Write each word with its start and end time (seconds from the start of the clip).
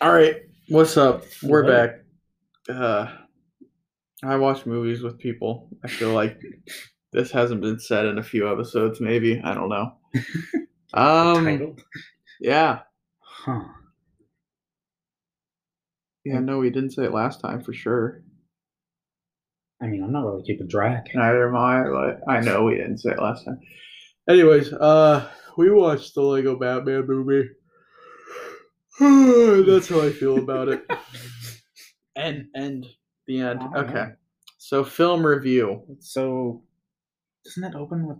All 0.00 0.12
right, 0.12 0.36
what's 0.68 0.96
up? 0.96 1.24
We're 1.42 1.66
back. 1.66 2.00
Uh, 2.68 3.08
I 4.22 4.36
watch 4.36 4.64
movies 4.66 5.02
with 5.02 5.18
people. 5.18 5.68
I 5.84 5.88
feel 5.88 6.12
like 6.12 6.38
this 7.12 7.30
hasn't 7.30 7.60
been 7.60 7.78
said 7.78 8.06
in 8.06 8.18
a 8.18 8.22
few 8.22 8.50
episodes. 8.50 9.00
Maybe 9.00 9.40
I 9.42 9.54
don't 9.54 9.68
know. 9.68 9.92
Um, 10.92 11.76
yeah, 12.40 12.80
Huh. 13.20 13.62
yeah. 16.24 16.40
No, 16.40 16.58
we 16.58 16.70
didn't 16.70 16.90
say 16.90 17.04
it 17.04 17.12
last 17.14 17.40
time 17.40 17.62
for 17.62 17.72
sure. 17.72 18.24
I 19.80 19.86
mean, 19.86 20.02
I'm 20.02 20.10
not 20.10 20.26
really 20.26 20.42
keeping 20.42 20.68
track. 20.68 21.06
Neither 21.14 21.46
am 21.48 21.54
I, 21.54 21.84
but 21.84 22.28
I 22.28 22.40
know 22.40 22.64
we 22.64 22.74
didn't 22.74 22.98
say 22.98 23.10
it 23.12 23.22
last 23.22 23.44
time. 23.44 23.60
Anyways, 24.28 24.72
uh, 24.72 25.30
we 25.56 25.70
watched 25.70 26.16
the 26.16 26.22
Lego 26.22 26.56
Batman 26.58 27.06
movie. 27.06 27.50
That's 29.66 29.88
how 29.88 30.02
I 30.02 30.10
feel 30.12 30.38
about 30.38 30.68
it. 30.68 30.84
and 32.16 32.46
and 32.54 32.86
the 33.26 33.40
end. 33.40 33.60
All 33.60 33.68
right. 33.70 33.88
Okay. 33.88 34.06
So 34.58 34.84
film 34.84 35.24
review. 35.26 35.82
So, 36.00 36.62
doesn't 37.44 37.64
it 37.64 37.74
open 37.74 38.06
with 38.06 38.18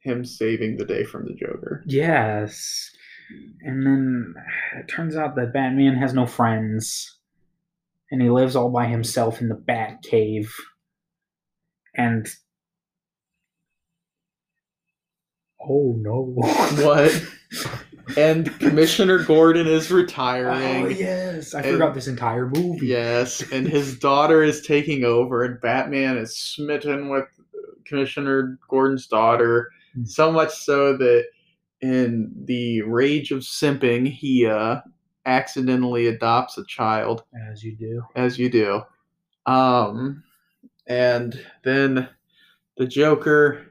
Him 0.00 0.24
saving 0.24 0.76
the 0.76 0.84
day 0.84 1.04
from 1.04 1.24
the 1.24 1.34
Joker. 1.34 1.82
yes? 1.86 2.90
And 3.62 3.84
then 3.84 4.34
it 4.78 4.88
turns 4.88 5.16
out 5.16 5.36
that 5.36 5.52
Batman 5.52 5.96
has 5.96 6.14
no 6.14 6.26
friends, 6.26 7.18
and 8.10 8.22
he 8.22 8.30
lives 8.30 8.56
all 8.56 8.70
by 8.70 8.86
himself 8.86 9.40
in 9.40 9.48
the 9.48 9.54
Bat 9.54 10.02
Cave. 10.02 10.54
And 11.94 12.26
oh 15.60 15.94
no! 15.98 16.34
What? 16.84 17.24
And 18.16 18.58
Commissioner 18.58 19.22
Gordon 19.24 19.66
is 19.66 19.90
retiring. 19.90 20.86
Oh 20.86 20.88
yes, 20.88 21.54
I 21.54 21.60
And- 21.60 21.72
forgot 21.72 21.94
this 21.94 22.06
entire 22.08 22.48
movie. 22.48 22.86
Yes, 22.86 23.42
and 23.52 23.66
his 23.68 23.98
daughter 23.98 24.42
is 24.42 24.62
taking 24.62 25.04
over, 25.04 25.44
and 25.44 25.60
Batman 25.60 26.16
is 26.16 26.36
smitten 26.38 27.10
with 27.10 27.26
Commissioner 27.84 28.58
Gordon's 28.68 29.06
daughter, 29.06 29.70
Hmm. 29.94 30.04
so 30.04 30.30
much 30.32 30.52
so 30.54 30.96
that 30.96 31.24
in 31.80 32.30
the 32.44 32.82
rage 32.82 33.30
of 33.30 33.40
simping, 33.40 34.08
he 34.10 34.46
uh, 34.46 34.80
accidentally 35.26 36.06
adopts 36.06 36.56
a 36.58 36.64
child, 36.66 37.24
as 37.50 37.62
you 37.62 37.76
do. 37.76 38.02
as 38.16 38.38
you 38.38 38.48
do. 38.50 38.82
Um, 39.46 40.22
and 40.86 41.38
then 41.64 42.08
the 42.76 42.86
Joker 42.86 43.67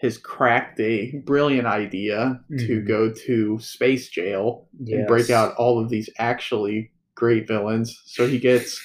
has 0.00 0.16
cracked 0.16 0.80
a 0.80 1.12
brilliant 1.26 1.66
idea 1.66 2.40
to 2.58 2.80
Mhm. 2.80 2.86
go 2.86 3.12
to 3.12 3.58
space 3.58 4.08
jail 4.08 4.66
and 4.78 5.06
break 5.06 5.28
out 5.30 5.54
all 5.56 5.78
of 5.78 5.90
these 5.90 6.08
actually 6.18 6.90
great 7.14 7.46
villains. 7.46 8.00
So 8.06 8.26
he 8.26 8.38
gets 8.38 8.80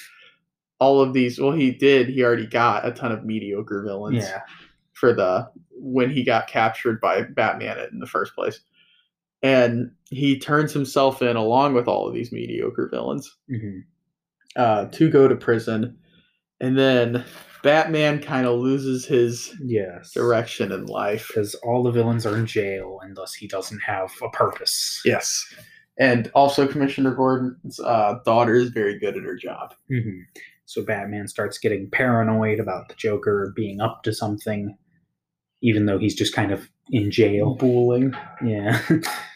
all 0.78 1.00
of 1.00 1.14
these. 1.14 1.40
Well, 1.40 1.52
he 1.52 1.70
did. 1.70 2.08
He 2.10 2.22
already 2.22 2.46
got 2.46 2.86
a 2.86 2.90
ton 2.92 3.12
of 3.12 3.24
mediocre 3.24 3.82
villains 3.82 4.24
Yeah. 4.24 4.42
for 4.92 5.14
the 5.14 5.48
when 5.78 6.10
he 6.10 6.22
got 6.22 6.48
captured 6.48 7.00
by 7.00 7.22
Batman 7.22 7.78
in 7.92 7.98
the 7.98 8.06
first 8.06 8.34
place. 8.34 8.60
And 9.42 9.92
he 10.10 10.38
turns 10.38 10.72
himself 10.72 11.22
in 11.22 11.36
along 11.36 11.74
with 11.74 11.88
all 11.88 12.06
of 12.08 12.14
these 12.14 12.32
mediocre 12.32 12.88
villains 12.90 13.34
hmm 13.48 13.80
uh, 14.56 14.86
to 14.86 15.10
go 15.10 15.28
to 15.28 15.36
prison. 15.36 15.98
And 16.60 16.78
then 16.78 17.24
Batman 17.66 18.22
kind 18.22 18.46
of 18.46 18.60
loses 18.60 19.04
his 19.04 19.52
Yes. 19.60 20.12
direction 20.12 20.70
in 20.70 20.86
life. 20.86 21.26
because 21.28 21.54
all 21.56 21.82
the 21.82 21.90
villains 21.90 22.24
are 22.24 22.36
in 22.36 22.46
jail 22.46 23.00
and 23.02 23.16
thus 23.16 23.34
he 23.34 23.48
doesn't 23.48 23.80
have 23.80 24.12
a 24.22 24.30
purpose. 24.30 25.00
Yes. 25.04 25.44
And 25.98 26.30
also, 26.34 26.68
Commissioner 26.68 27.12
Gordon's 27.14 27.80
uh, 27.80 28.20
daughter 28.24 28.54
is 28.54 28.68
very 28.70 28.98
good 29.00 29.16
at 29.16 29.24
her 29.24 29.34
job. 29.34 29.74
Mhm. 29.90 30.20
So 30.66 30.84
Batman 30.84 31.26
starts 31.26 31.58
getting 31.58 31.90
paranoid 31.90 32.60
about 32.60 32.88
the 32.88 32.94
Joker 32.94 33.52
being 33.56 33.80
up 33.80 34.02
to 34.04 34.12
something, 34.12 34.76
even 35.62 35.86
though 35.86 35.98
he's 35.98 36.14
just 36.14 36.34
kind 36.34 36.52
of 36.52 36.68
in 36.90 37.10
jail. 37.10 37.54
Booling. 37.56 38.14
Yeah. 38.44 38.78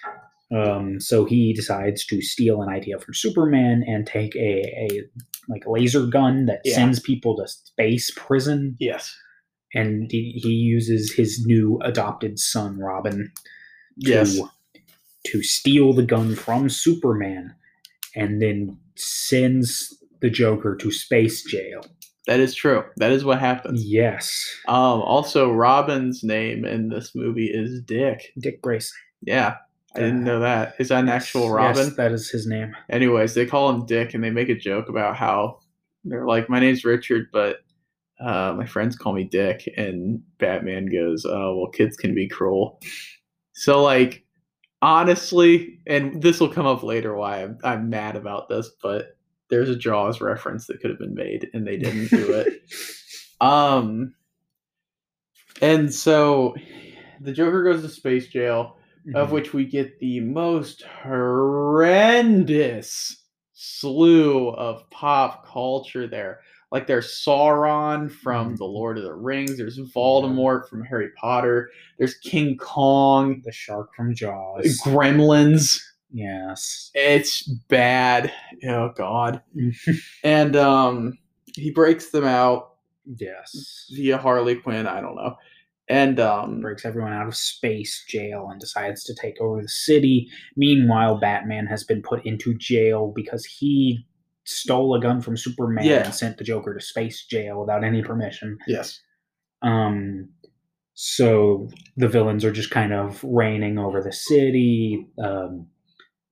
um, 0.53 1.00
so 1.00 1.25
he 1.25 1.53
decides 1.53 2.05
to 2.06 2.21
steal 2.21 2.62
an 2.62 2.69
idea 2.69 2.99
from 2.99 3.15
Superman 3.15 3.84
and 3.87 4.06
take 4.06 4.34
a, 4.37 4.62
a 4.91 5.03
like 5.49 5.62
laser 5.66 6.06
gun 6.06 6.47
that 6.47 6.61
Yeah. 6.65 6.75
sends 6.75 7.00
people 7.00 7.37
to 7.37 7.47
space 7.49 8.11
prison. 8.16 8.77
Yes. 8.81 9.15
And 9.75 10.10
he, 10.10 10.33
he 10.43 10.50
uses 10.50 11.12
his 11.12 11.44
new 11.47 11.78
adopted 11.83 12.39
son 12.39 12.78
Robin 12.78 13.31
to 14.05 14.10
Yes. 14.10 14.39
to 15.27 15.43
steal 15.43 15.93
the 15.93 16.03
gun 16.03 16.34
from 16.34 16.69
Superman 16.69 17.55
and 18.16 18.41
then 18.43 18.77
sends 18.97 19.97
the 20.21 20.31
Joker 20.31 20.77
to 20.77 20.91
space 20.91 21.44
jail. 21.44 21.83
That 22.27 22.41
is 22.41 22.55
true. 22.55 22.84
That 22.97 23.12
is 23.12 23.25
what 23.25 23.39
happens. 23.41 23.84
Yes. 23.84 24.44
Um, 24.69 25.00
also, 25.03 25.50
Robin's 25.53 26.22
name 26.22 26.65
in 26.65 26.89
this 26.89 27.12
movie 27.15 27.50
is 27.53 27.81
Dick. 27.83 28.33
Dick 28.39 28.60
Grayson. 28.62 28.97
Yeah. 29.22 29.56
I 29.95 30.01
didn't 30.01 30.25
know 30.25 30.41
that. 30.41 30.75
Is 30.78 30.89
that 30.89 31.01
an 31.01 31.09
actual 31.09 31.43
Yes, 31.43 31.51
Robin? 31.77 31.95
that 31.97 32.12
is 32.12 32.31
his 32.31 32.47
name. 32.47 32.77
Anyways, 32.91 33.34
they 33.34 33.47
call 33.47 33.71
him 33.71 33.87
Dick 33.87 34.15
and 34.15 34.23
they 34.23 34.31
make 34.31 34.49
a 34.49 34.55
joke 34.55 34.89
about 34.89 35.17
how 35.17 35.59
they're 36.05 36.27
like, 36.27 36.49
My 36.49 36.61
name's 36.61 36.84
Richard, 36.84 37.27
but 37.33 37.59
uh, 38.21 38.55
my 38.56 38.67
friends 38.67 38.97
call 38.97 39.12
me 39.12 39.25
Dick. 39.25 39.69
And 39.77 40.23
Batman 40.39 40.87
goes, 40.87 41.25
Oh, 41.27 41.56
well, 41.56 41.71
kids 41.71 41.97
can 41.97 42.15
be 42.15 42.28
cruel. 42.28 42.81
So, 43.53 43.83
like, 43.83 44.25
honestly, 44.81 45.81
and 45.87 46.22
this 46.22 46.39
will 46.41 46.49
come 46.53 46.67
up 46.67 46.83
later 46.83 47.15
why 47.15 47.43
I'm, 47.43 47.59
I'm 47.65 47.91
mad 47.91 48.17
about 48.17 48.49
this, 48.49 48.71
but 48.83 49.17
there's 49.49 49.69
a 49.69 49.77
Jaws 49.77 50.21
reference 50.21 50.67
that 50.67 50.81
could 50.81 50.91
have 50.91 50.99
been 51.01 51.15
made 51.15 51.51
and 51.53 51.67
they 51.67 51.77
didn't 51.77 52.09
do 52.11 52.33
it. 52.33 52.62
Um, 53.43 54.15
and 55.62 55.93
so 55.93 56.55
the 57.21 57.33
Joker 57.33 57.62
goes 57.65 57.81
to 57.83 57.89
space 57.89 58.28
jail, 58.28 58.77
of 59.15 59.28
Mhm. 59.28 59.33
which 59.33 59.53
we 59.55 59.65
get 59.65 59.99
the 59.99 60.21
most 60.21 60.83
horrendous 62.00 63.16
slew 63.53 64.49
of 64.50 64.88
pop 64.91 65.47
culture 65.47 66.06
there. 66.06 66.41
Like 66.72 66.87
there's 66.87 67.09
Sauron 67.09 68.10
from 68.10 68.55
Mhm. 68.55 68.59
The 68.59 68.65
Lord 68.65 68.97
of 68.99 69.05
the 69.05 69.15
Rings, 69.15 69.59
there's 69.59 69.78
Voldemort 69.78 70.69
from 70.69 70.84
Harry 70.84 71.09
Potter, 71.16 71.71
there's 71.99 72.15
King 72.19 72.56
Kong, 72.56 73.43
the 73.44 73.50
shark 73.53 73.93
from 73.94 74.15
Jaws. 74.15 74.81
Gremlins. 74.84 75.81
yes. 76.12 76.91
It's 76.94 77.43
bad. 77.69 78.33
Oh 78.69 78.91
god. 78.97 79.43
And 80.25 80.55
um 80.56 81.19
he 81.56 81.71
breaks 81.72 82.10
them 82.10 82.25
out 82.25 82.75
yes. 83.16 83.87
via 83.93 84.16
Harley 84.19 84.55
Quinn, 84.55 84.87
I 84.87 85.00
don't 85.00 85.16
know. 85.16 85.37
And 85.91 86.19
um 86.21 86.61
Breaks 86.61 86.84
everyone 86.87 87.12
out 87.12 87.27
of 87.27 87.37
space 87.37 88.05
jail 88.09 88.49
and 88.51 88.61
decides 88.61 89.05
to 89.05 89.15
take 89.15 89.41
over 89.41 89.61
the 89.61 89.69
city. 89.69 90.28
Meanwhile, 90.56 91.19
Batman 91.21 91.67
has 91.67 91.84
been 91.84 92.01
put 92.01 92.25
into 92.25 92.55
jail 92.56 93.12
because 93.15 93.45
he 93.45 94.06
stole 94.45 94.95
a 94.95 95.01
gun 95.01 95.21
from 95.21 95.37
Superman 95.37 95.84
Yeah. 95.84 96.05
and 96.05 96.15
sent 96.15 96.39
the 96.39 96.45
Joker 96.45 96.73
to 96.75 96.81
space 96.81 97.27
jail 97.27 97.61
without 97.61 97.84
any 97.84 98.03
permission. 98.03 98.56
yes. 98.67 99.01
Um, 99.62 100.31
so 100.95 101.69
the 101.97 102.09
villains 102.09 102.45
are 102.45 102.53
just 102.53 102.71
kind 102.71 102.93
of 102.93 103.22
reigning 103.25 103.78
over 103.78 104.03
the 104.03 104.12
city. 104.12 105.07
Um, 105.22 105.67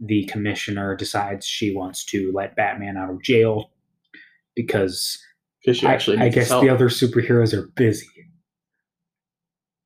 the 0.00 0.24
commissioner 0.26 0.96
decides 0.96 1.46
she 1.46 1.74
wants 1.74 2.04
to 2.06 2.32
let 2.34 2.56
Batman 2.56 2.96
out 2.96 3.10
of 3.10 3.22
jail 3.22 3.70
because 4.56 5.18
I, 5.82 5.98
I 6.18 6.28
guess 6.28 6.48
help. 6.48 6.62
the 6.64 6.70
other 6.70 6.88
superheroes 6.88 7.52
are 7.52 7.68
busy. 7.76 8.06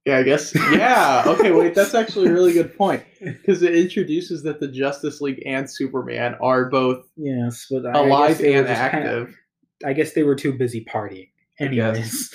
Yeah, 0.05 0.19
I 0.19 0.23
guess. 0.25 0.53
Yeah. 0.73 1.23
Okay, 1.27 1.53
wait. 1.53 1.75
That's 1.75 1.95
actually 1.95 2.29
a 2.29 2.33
really 2.33 2.53
good 2.53 2.77
point 2.77 3.05
because 3.21 3.63
it 3.63 3.75
introduces 3.77 4.43
that 4.43 4.59
the 4.59 4.67
Justice 4.69 5.21
League 5.21 5.43
and 5.47 5.71
Superman 5.71 6.35
are 6.41 6.69
both 6.69 7.07
Yes, 7.17 7.67
but 7.71 7.87
I- 7.87 7.91
I 8.01 8.07
alive 8.07 8.41
were 8.41 8.47
and 8.47 8.67
just 8.67 8.91
kinda- 8.91 9.09
active. 9.09 9.39
I 9.85 9.93
guess 9.93 10.13
they 10.13 10.23
were 10.25 10.35
too 10.35 10.53
busy 10.53 10.85
partying. 10.85 11.29
Anyways, 11.61 12.35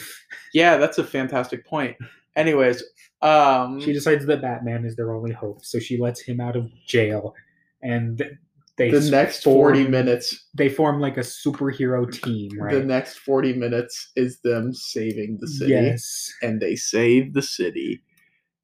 Yeah, 0.54 0.78
that's 0.78 0.98
a 0.98 1.04
fantastic 1.04 1.66
point. 1.66 1.98
Anyways, 2.38 2.84
um, 3.22 3.82
she 3.82 3.92
decides 3.94 4.26
that 4.28 4.42
Batman 4.42 4.86
is 4.86 4.96
their 4.96 5.14
only 5.14 5.32
hope, 5.34 5.66
so 5.66 5.78
she 5.80 5.98
lets 5.98 6.22
him 6.22 6.40
out 6.40 6.56
of 6.56 6.70
jail, 6.86 7.36
and 7.82 8.38
they 8.78 8.92
the 8.92 9.02
next 9.12 9.44
forty 9.44 9.88
minutes. 9.88 10.48
they 10.54 10.70
form 10.70 11.00
like 11.00 11.18
a 11.18 11.22
superhero 11.22 12.10
team, 12.24 12.52
right? 12.60 12.74
The 12.74 12.84
next 12.84 13.18
forty 13.20 13.54
minutes 13.54 14.12
is 14.16 14.40
them 14.42 14.74
saving 14.74 15.38
the 15.42 15.48
city, 15.48 15.72
Yes. 15.72 16.32
and 16.42 16.62
they 16.62 16.76
save 16.76 17.34
the 17.34 17.42
city. 17.42 18.02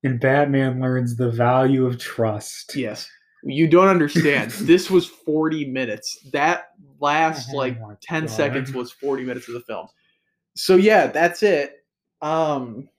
And 0.04 0.20
Batman 0.20 0.82
learns 0.82 1.16
the 1.16 1.32
value 1.32 1.86
of 1.86 1.98
trust. 1.98 2.76
Yes. 2.76 3.10
You 3.46 3.68
don't 3.68 3.88
understand. 3.88 4.52
this 4.62 4.90
was 4.92 5.08
40 5.08 5.66
minutes. 5.72 6.18
That 6.34 6.66
last 7.00 7.50
Oh 7.54 7.58
like 7.58 7.78
10 8.02 8.24
God. 8.24 8.30
seconds 8.30 8.74
was 8.74 8.92
40 8.92 9.24
minutes 9.24 9.48
of 9.48 9.54
the 9.54 9.62
film. 9.62 9.88
So 10.56 10.76
yeah, 10.76 11.08
that's 11.08 11.42
it. 11.42 11.86
Um 12.22 12.90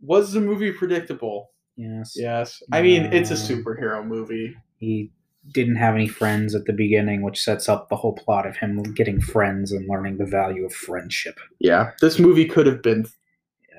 was 0.00 0.32
the 0.32 0.40
movie 0.40 0.72
predictable? 0.72 1.50
Yes. 1.76 2.14
Yes. 2.16 2.60
I 2.72 2.82
mean, 2.82 3.12
it's 3.12 3.30
a 3.30 3.34
superhero 3.34 4.04
movie. 4.04 4.56
He 4.78 5.12
didn't 5.52 5.76
have 5.76 5.94
any 5.94 6.08
friends 6.08 6.54
at 6.54 6.64
the 6.66 6.72
beginning, 6.72 7.22
which 7.22 7.40
sets 7.40 7.68
up 7.68 7.88
the 7.88 7.96
whole 7.96 8.14
plot 8.14 8.46
of 8.46 8.56
him 8.56 8.82
getting 8.94 9.20
friends 9.20 9.72
and 9.72 9.88
learning 9.88 10.18
the 10.18 10.26
value 10.26 10.64
of 10.64 10.72
friendship. 10.72 11.38
Yeah, 11.58 11.92
this 12.00 12.18
movie 12.18 12.44
could 12.46 12.66
have 12.66 12.82
been 12.82 13.06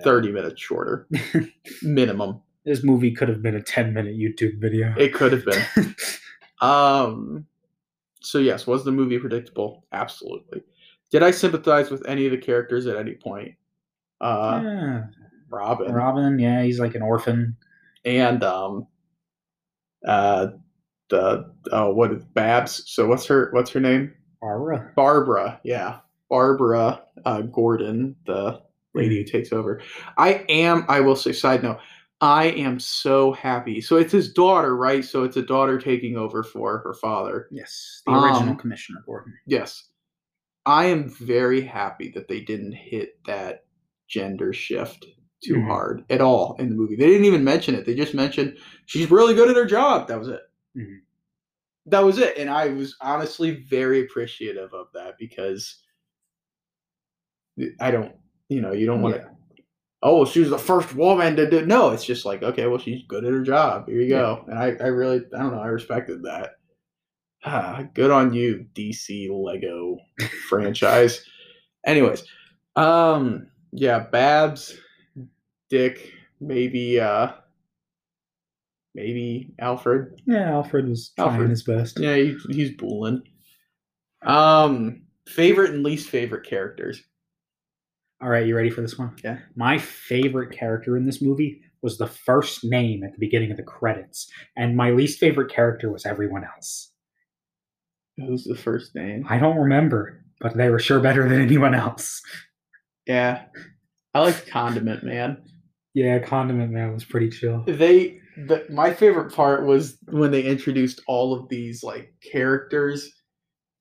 30 0.03 0.31
minutes 0.31 0.61
shorter, 0.61 1.07
minimum. 1.81 2.41
This 2.65 2.83
movie 2.83 3.11
could 3.11 3.29
have 3.29 3.41
been 3.41 3.55
a 3.55 3.61
10 3.61 3.93
minute 3.93 4.15
YouTube 4.17 4.59
video. 4.59 4.93
It 4.97 5.13
could 5.13 5.31
have 5.31 5.45
been. 5.45 5.95
um, 6.61 7.45
so 8.21 8.37
yes, 8.37 8.67
was 8.67 8.83
the 8.83 8.91
movie 8.91 9.17
predictable? 9.19 9.85
Absolutely. 9.91 10.61
Did 11.11 11.23
I 11.23 11.31
sympathize 11.31 11.89
with 11.89 12.05
any 12.07 12.25
of 12.25 12.31
the 12.31 12.37
characters 12.37 12.85
at 12.85 12.97
any 12.97 13.15
point? 13.15 13.55
Uh, 14.21 14.61
Yeah. 14.63 15.03
Robin 15.51 15.91
Robin, 15.91 16.37
yeah, 16.37 16.61
he's 16.61 16.79
like 16.79 16.93
an 16.93 17.01
orphan. 17.01 17.57
and 18.05 18.43
um, 18.43 18.85
uh, 20.07 20.47
the 21.09 21.51
oh, 21.71 21.93
what 21.93 22.11
is 22.11 22.23
Babs? 22.23 22.83
So 22.87 23.07
what's 23.07 23.25
her 23.25 23.49
what's 23.51 23.71
her 23.71 23.79
name? 23.79 24.13
Barbara. 24.41 24.91
Barbara. 24.95 25.59
Yeah, 25.63 25.99
Barbara 26.29 27.01
uh, 27.25 27.41
Gordon, 27.41 28.15
the 28.25 28.61
lady 28.93 29.17
who 29.17 29.23
takes 29.23 29.51
over. 29.51 29.81
I 30.17 30.45
am. 30.49 30.85
I 30.87 30.99
will 31.01 31.15
say. 31.15 31.31
Side 31.33 31.63
note. 31.63 31.79
I 32.21 32.45
am 32.47 32.79
so 32.79 33.31
happy. 33.31 33.79
So 33.79 33.95
it's 33.95 34.11
his 34.11 34.33
daughter, 34.33 34.75
right? 34.75 35.05
So 35.05 35.23
it's 35.23 35.37
a 35.37 35.41
daughter 35.41 35.79
taking 35.79 36.17
over 36.17 36.43
for 36.43 36.79
her 36.79 36.93
father. 36.93 37.47
Yes, 37.49 38.01
the 38.05 38.11
original 38.11 38.49
Um, 38.49 38.57
Commissioner 38.57 38.99
Gordon. 39.05 39.33
Yes. 39.45 39.85
I 40.65 40.85
am 40.87 41.09
very 41.09 41.61
happy 41.61 42.11
that 42.15 42.27
they 42.27 42.41
didn't 42.41 42.73
hit 42.73 43.17
that 43.25 43.63
gender 44.09 44.51
shift 44.51 45.05
too 45.41 45.55
Mhm. 45.55 45.67
hard 45.67 46.03
at 46.09 46.19
all 46.19 46.57
in 46.59 46.67
the 46.69 46.75
movie. 46.75 46.97
They 46.97 47.07
didn't 47.07 47.23
even 47.25 47.45
mention 47.45 47.73
it. 47.73 47.85
They 47.85 47.95
just 47.95 48.13
mentioned 48.13 48.57
she's 48.85 49.09
really 49.09 49.33
good 49.33 49.49
at 49.49 49.55
her 49.55 49.65
job. 49.65 50.09
That 50.09 50.19
was 50.19 50.27
it. 50.27 50.41
Mhm. 50.75 51.01
That 51.87 52.01
was 52.03 52.17
it. 52.19 52.37
And 52.37 52.49
I 52.49 52.69
was 52.69 52.95
honestly 53.01 53.63
very 53.69 54.01
appreciative 54.01 54.73
of 54.73 54.87
that 54.93 55.17
because 55.17 55.81
I 57.79 57.91
don't, 57.91 58.13
you 58.47 58.61
know, 58.61 58.71
you 58.71 58.85
don't 58.85 59.01
want 59.01 59.15
to, 59.15 59.29
oh, 60.03 60.25
she 60.25 60.39
was 60.41 60.49
the 60.49 60.57
first 60.59 60.95
woman 60.95 61.35
to 61.37 61.49
do. 61.49 61.65
No, 61.65 61.91
it's 61.91 62.05
just 62.05 62.25
like, 62.25 62.43
okay, 62.43 62.67
well, 62.67 62.79
she's 62.79 63.03
good 63.07 63.25
at 63.25 63.31
her 63.33 63.43
job. 63.43 63.87
Here 63.89 64.01
you 64.01 64.09
go. 64.09 64.45
And 64.47 64.59
I, 64.59 64.75
I 64.81 64.87
really, 64.87 65.17
I 65.35 65.39
don't 65.39 65.53
know, 65.53 65.61
I 65.61 65.67
respected 65.67 66.23
that. 66.23 66.51
Ah, 67.45 67.83
good 67.93 68.11
on 68.11 68.33
you, 68.33 68.65
DC 68.75 69.29
Lego 69.31 69.97
franchise. 70.49 71.23
Anyways, 71.85 72.23
um, 72.75 73.47
yeah, 73.71 73.99
Babs, 73.99 74.77
Dick, 75.69 76.13
maybe, 76.41 76.99
uh, 76.99 77.31
maybe 78.99 79.53
Alfred. 79.59 80.21
Yeah, 80.25 80.51
Alfred 80.51 80.87
was 80.89 81.11
trying 81.15 81.31
Alfred. 81.31 81.49
his 81.49 81.63
best. 81.63 81.99
Yeah, 81.99 82.15
he, 82.15 82.35
he's 82.49 82.71
booling. 82.75 83.23
Um, 84.25 85.03
favorite 85.27 85.71
and 85.73 85.83
least 85.83 86.09
favorite 86.09 86.45
characters. 86.45 87.01
All 88.21 88.27
right, 88.29 88.45
you 88.45 88.55
ready 88.55 88.69
for 88.69 88.81
this 88.81 88.99
one? 88.99 89.15
Yeah. 89.23 89.39
My 89.55 89.77
favorite 89.77 90.51
character 90.51 90.97
in 90.97 91.05
this 91.05 91.21
movie 91.21 91.61
was 91.81 91.97
the 91.97 92.07
first 92.07 92.65
name 92.65 93.03
at 93.03 93.13
the 93.13 93.19
beginning 93.19 93.51
of 93.51 93.57
the 93.57 93.63
credits, 93.63 94.29
and 94.57 94.75
my 94.75 94.91
least 94.91 95.19
favorite 95.19 95.49
character 95.51 95.89
was 95.89 96.05
everyone 96.05 96.43
else. 96.43 96.91
Who's 98.17 98.43
the 98.43 98.57
first 98.57 98.93
name? 98.95 99.25
I 99.29 99.39
don't 99.39 99.55
remember, 99.55 100.25
but 100.41 100.57
they 100.57 100.69
were 100.69 100.79
sure 100.79 100.99
better 100.99 101.29
than 101.29 101.41
anyone 101.41 101.73
else. 101.73 102.21
Yeah, 103.07 103.45
I 104.13 104.19
like 104.19 104.47
Condiment 104.47 105.03
Man. 105.03 105.41
Yeah, 105.93 106.19
Condiment 106.19 106.71
Man 106.71 106.93
was 106.93 107.05
pretty 107.05 107.29
chill. 107.29 107.63
They, 107.65 108.19
the, 108.47 108.65
my 108.69 108.93
favorite 108.93 109.33
part 109.33 109.65
was 109.65 109.97
when 110.09 110.31
they 110.31 110.43
introduced 110.43 111.01
all 111.07 111.33
of 111.33 111.49
these 111.49 111.83
like 111.83 112.13
characters, 112.31 113.09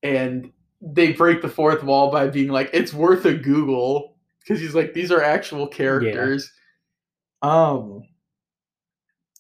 and 0.02 0.50
they 0.80 1.12
break 1.12 1.42
the 1.42 1.48
fourth 1.48 1.82
wall 1.82 2.10
by 2.10 2.28
being 2.28 2.48
like, 2.48 2.70
"It's 2.72 2.92
worth 2.94 3.24
a 3.24 3.34
Google," 3.34 4.16
because 4.40 4.60
he's 4.60 4.74
like, 4.74 4.94
"These 4.94 5.10
are 5.12 5.22
actual 5.22 5.66
characters." 5.66 6.50
Um, 7.42 8.02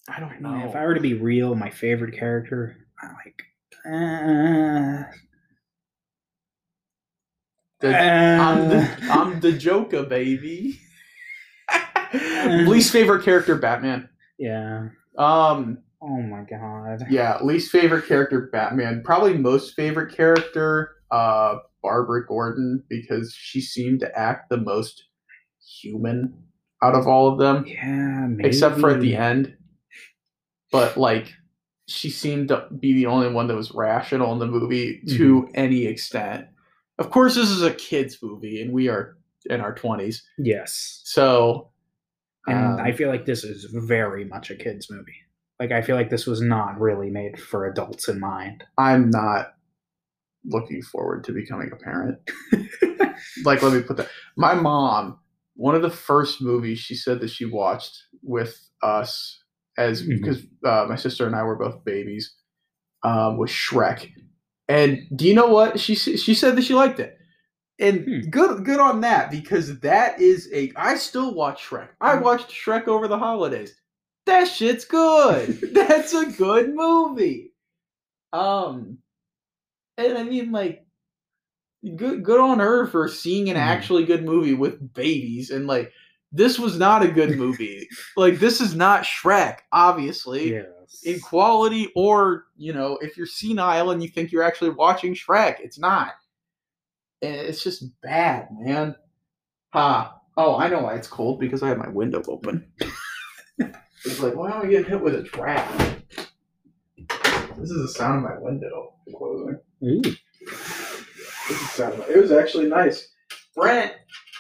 I 0.08 0.20
don't 0.20 0.40
know. 0.40 0.66
If 0.68 0.76
I 0.76 0.84
were 0.86 0.94
to 0.94 1.00
be 1.00 1.14
real, 1.14 1.54
my 1.54 1.70
favorite 1.70 2.16
character, 2.16 2.76
I 3.02 3.06
like. 3.24 3.42
Uh, 3.86 5.04
The- 7.80 7.96
I'm 7.96 8.58
uh, 8.58 8.68
the 8.68 8.96
I'm 9.10 9.40
the 9.40 9.52
Joker, 9.52 10.02
baby. 10.04 10.80
least 12.66 12.90
favorite 12.92 13.24
character, 13.24 13.54
Batman. 13.56 14.08
yeah. 14.38 14.88
Um, 15.18 15.78
Oh 16.00 16.22
my 16.22 16.44
god. 16.48 17.02
yeah, 17.10 17.38
least 17.42 17.72
favorite 17.72 18.06
character, 18.06 18.48
Batman. 18.52 19.02
Probably 19.04 19.36
most 19.36 19.74
favorite 19.74 20.14
character, 20.14 20.92
uh, 21.10 21.56
Barbara 21.82 22.24
Gordon, 22.26 22.84
because 22.88 23.34
she 23.36 23.60
seemed 23.60 24.00
to 24.00 24.18
act 24.18 24.48
the 24.48 24.56
most 24.58 25.04
human 25.82 26.32
out 26.82 26.94
of 26.94 27.08
all 27.08 27.26
of 27.28 27.38
them, 27.38 27.64
Yeah, 27.66 28.28
except 28.40 28.78
for 28.78 28.90
at 28.90 29.00
the 29.00 29.16
end. 29.16 29.56
But 30.70 30.96
like, 30.96 31.32
she 31.88 32.10
seemed 32.10 32.48
to 32.48 32.66
be 32.78 32.92
the 32.92 33.06
only 33.06 33.28
one 33.32 33.46
that 33.48 33.56
was 33.56 33.72
rational 33.72 34.32
in 34.32 34.38
the 34.38 34.46
movie 34.46 35.00
to 35.08 35.42
Mm-hmm. 35.42 35.50
any 35.54 35.86
extent. 35.86 36.46
Of 36.98 37.10
course, 37.10 37.34
this 37.34 37.48
is 37.50 37.62
a 37.62 37.72
kids' 37.74 38.18
movie, 38.22 38.60
and 38.62 38.72
we 38.72 38.88
are 38.88 39.16
in 39.50 39.60
our 39.60 39.74
twenties, 39.74 40.22
Yes. 40.38 41.00
so. 41.04 41.70
And 42.48 42.80
um, 42.80 42.80
I 42.80 42.92
feel 42.92 43.08
like 43.08 43.26
this 43.26 43.44
is 43.44 43.64
very 43.64 44.24
much 44.24 44.50
a 44.50 44.56
kids 44.56 44.90
movie. 44.90 45.16
Like 45.60 45.72
I 45.72 45.82
feel 45.82 45.96
like 45.96 46.10
this 46.10 46.26
was 46.26 46.40
not 46.40 46.80
really 46.80 47.10
made 47.10 47.40
for 47.40 47.66
adults 47.66 48.08
in 48.08 48.20
mind. 48.20 48.64
I'm 48.76 49.10
not 49.10 49.54
looking 50.44 50.82
forward 50.82 51.24
to 51.24 51.32
becoming 51.32 51.70
a 51.72 51.76
parent. 51.76 52.18
like, 53.44 53.62
let 53.62 53.72
me 53.72 53.82
put 53.82 53.96
that. 53.96 54.08
My 54.36 54.54
mom, 54.54 55.18
one 55.54 55.74
of 55.74 55.82
the 55.82 55.90
first 55.90 56.40
movies 56.40 56.78
she 56.78 56.94
said 56.94 57.20
that 57.20 57.30
she 57.30 57.44
watched 57.44 58.04
with 58.22 58.58
us, 58.82 59.42
as 59.76 60.02
because 60.02 60.42
uh, 60.64 60.86
my 60.88 60.96
sister 60.96 61.26
and 61.26 61.34
I 61.34 61.42
were 61.42 61.56
both 61.56 61.84
babies, 61.84 62.34
um, 63.02 63.36
was 63.36 63.50
Shrek. 63.50 64.10
And 64.68 65.06
do 65.14 65.26
you 65.26 65.34
know 65.34 65.48
what 65.48 65.80
she 65.80 65.94
she 65.94 66.34
said 66.34 66.56
that 66.56 66.62
she 66.62 66.74
liked 66.74 67.00
it, 67.00 67.17
and 67.78 68.04
Hmm. 68.04 68.30
good 68.30 68.64
good 68.64 68.80
on 68.80 69.00
that 69.02 69.30
because 69.30 69.78
that 69.80 70.20
is 70.20 70.48
a 70.52 70.72
I 70.76 70.96
still 70.96 71.34
watch 71.34 71.62
Shrek. 71.64 71.88
I 72.00 72.16
Hmm. 72.16 72.22
watched 72.24 72.50
Shrek 72.50 72.88
over 72.88 73.08
the 73.08 73.18
holidays. 73.18 73.74
That 74.26 74.44
shit's 74.44 74.84
good. 74.84 75.58
That's 75.72 76.12
a 76.14 76.26
good 76.26 76.74
movie. 76.74 77.52
Um, 78.32 78.98
and 79.96 80.18
I 80.18 80.22
mean, 80.22 80.52
like, 80.52 80.84
good 81.96 82.22
good 82.24 82.40
on 82.40 82.58
her 82.58 82.86
for 82.86 83.08
seeing 83.08 83.48
an 83.50 83.56
Mhm. 83.56 83.60
actually 83.60 84.04
good 84.04 84.24
movie 84.24 84.54
with 84.54 84.92
babies, 84.94 85.50
and 85.50 85.66
like, 85.66 85.92
this 86.32 86.58
was 86.58 86.78
not 86.78 87.02
a 87.02 87.08
good 87.08 87.38
movie. 87.38 87.88
like, 88.16 88.38
this 88.38 88.60
is 88.60 88.74
not 88.74 89.04
Shrek, 89.04 89.60
obviously, 89.72 90.52
Yes. 90.52 91.02
in 91.04 91.20
quality, 91.20 91.90
or 91.96 92.46
you 92.56 92.72
know, 92.74 92.98
if 93.00 93.16
you're 93.16 93.26
senile 93.26 93.90
and 93.92 94.02
you 94.02 94.08
think 94.08 94.30
you're 94.32 94.42
actually 94.42 94.70
watching 94.70 95.14
Shrek, 95.14 95.60
it's 95.60 95.78
not. 95.78 96.14
It's 97.20 97.62
just 97.62 97.84
bad, 98.00 98.48
man. 98.52 98.94
Ha. 99.70 100.14
Oh, 100.36 100.56
I 100.56 100.68
know 100.68 100.82
why 100.82 100.94
it's 100.94 101.08
cold 101.08 101.40
because 101.40 101.62
I 101.62 101.68
have 101.68 101.78
my 101.78 101.88
window 101.88 102.22
open. 102.28 102.70
it's 103.58 104.20
like, 104.20 104.36
why 104.36 104.52
am 104.52 104.62
I 104.62 104.66
getting 104.68 104.88
hit 104.88 105.00
with 105.00 105.16
a 105.16 105.22
draft? 105.22 106.02
This 107.58 107.70
is 107.70 107.82
the 107.82 107.88
sound 107.88 108.18
of 108.18 108.30
my 108.30 108.38
window 108.38 108.94
closing. 109.16 109.58
Ooh. 109.82 110.00
This 110.00 111.50
is 111.50 111.60
the 111.60 111.66
sound 111.66 111.94
of 111.94 111.98
my, 112.00 112.06
it 112.06 112.20
was 112.20 112.30
actually 112.30 112.68
nice. 112.68 113.08
Brent 113.56 113.92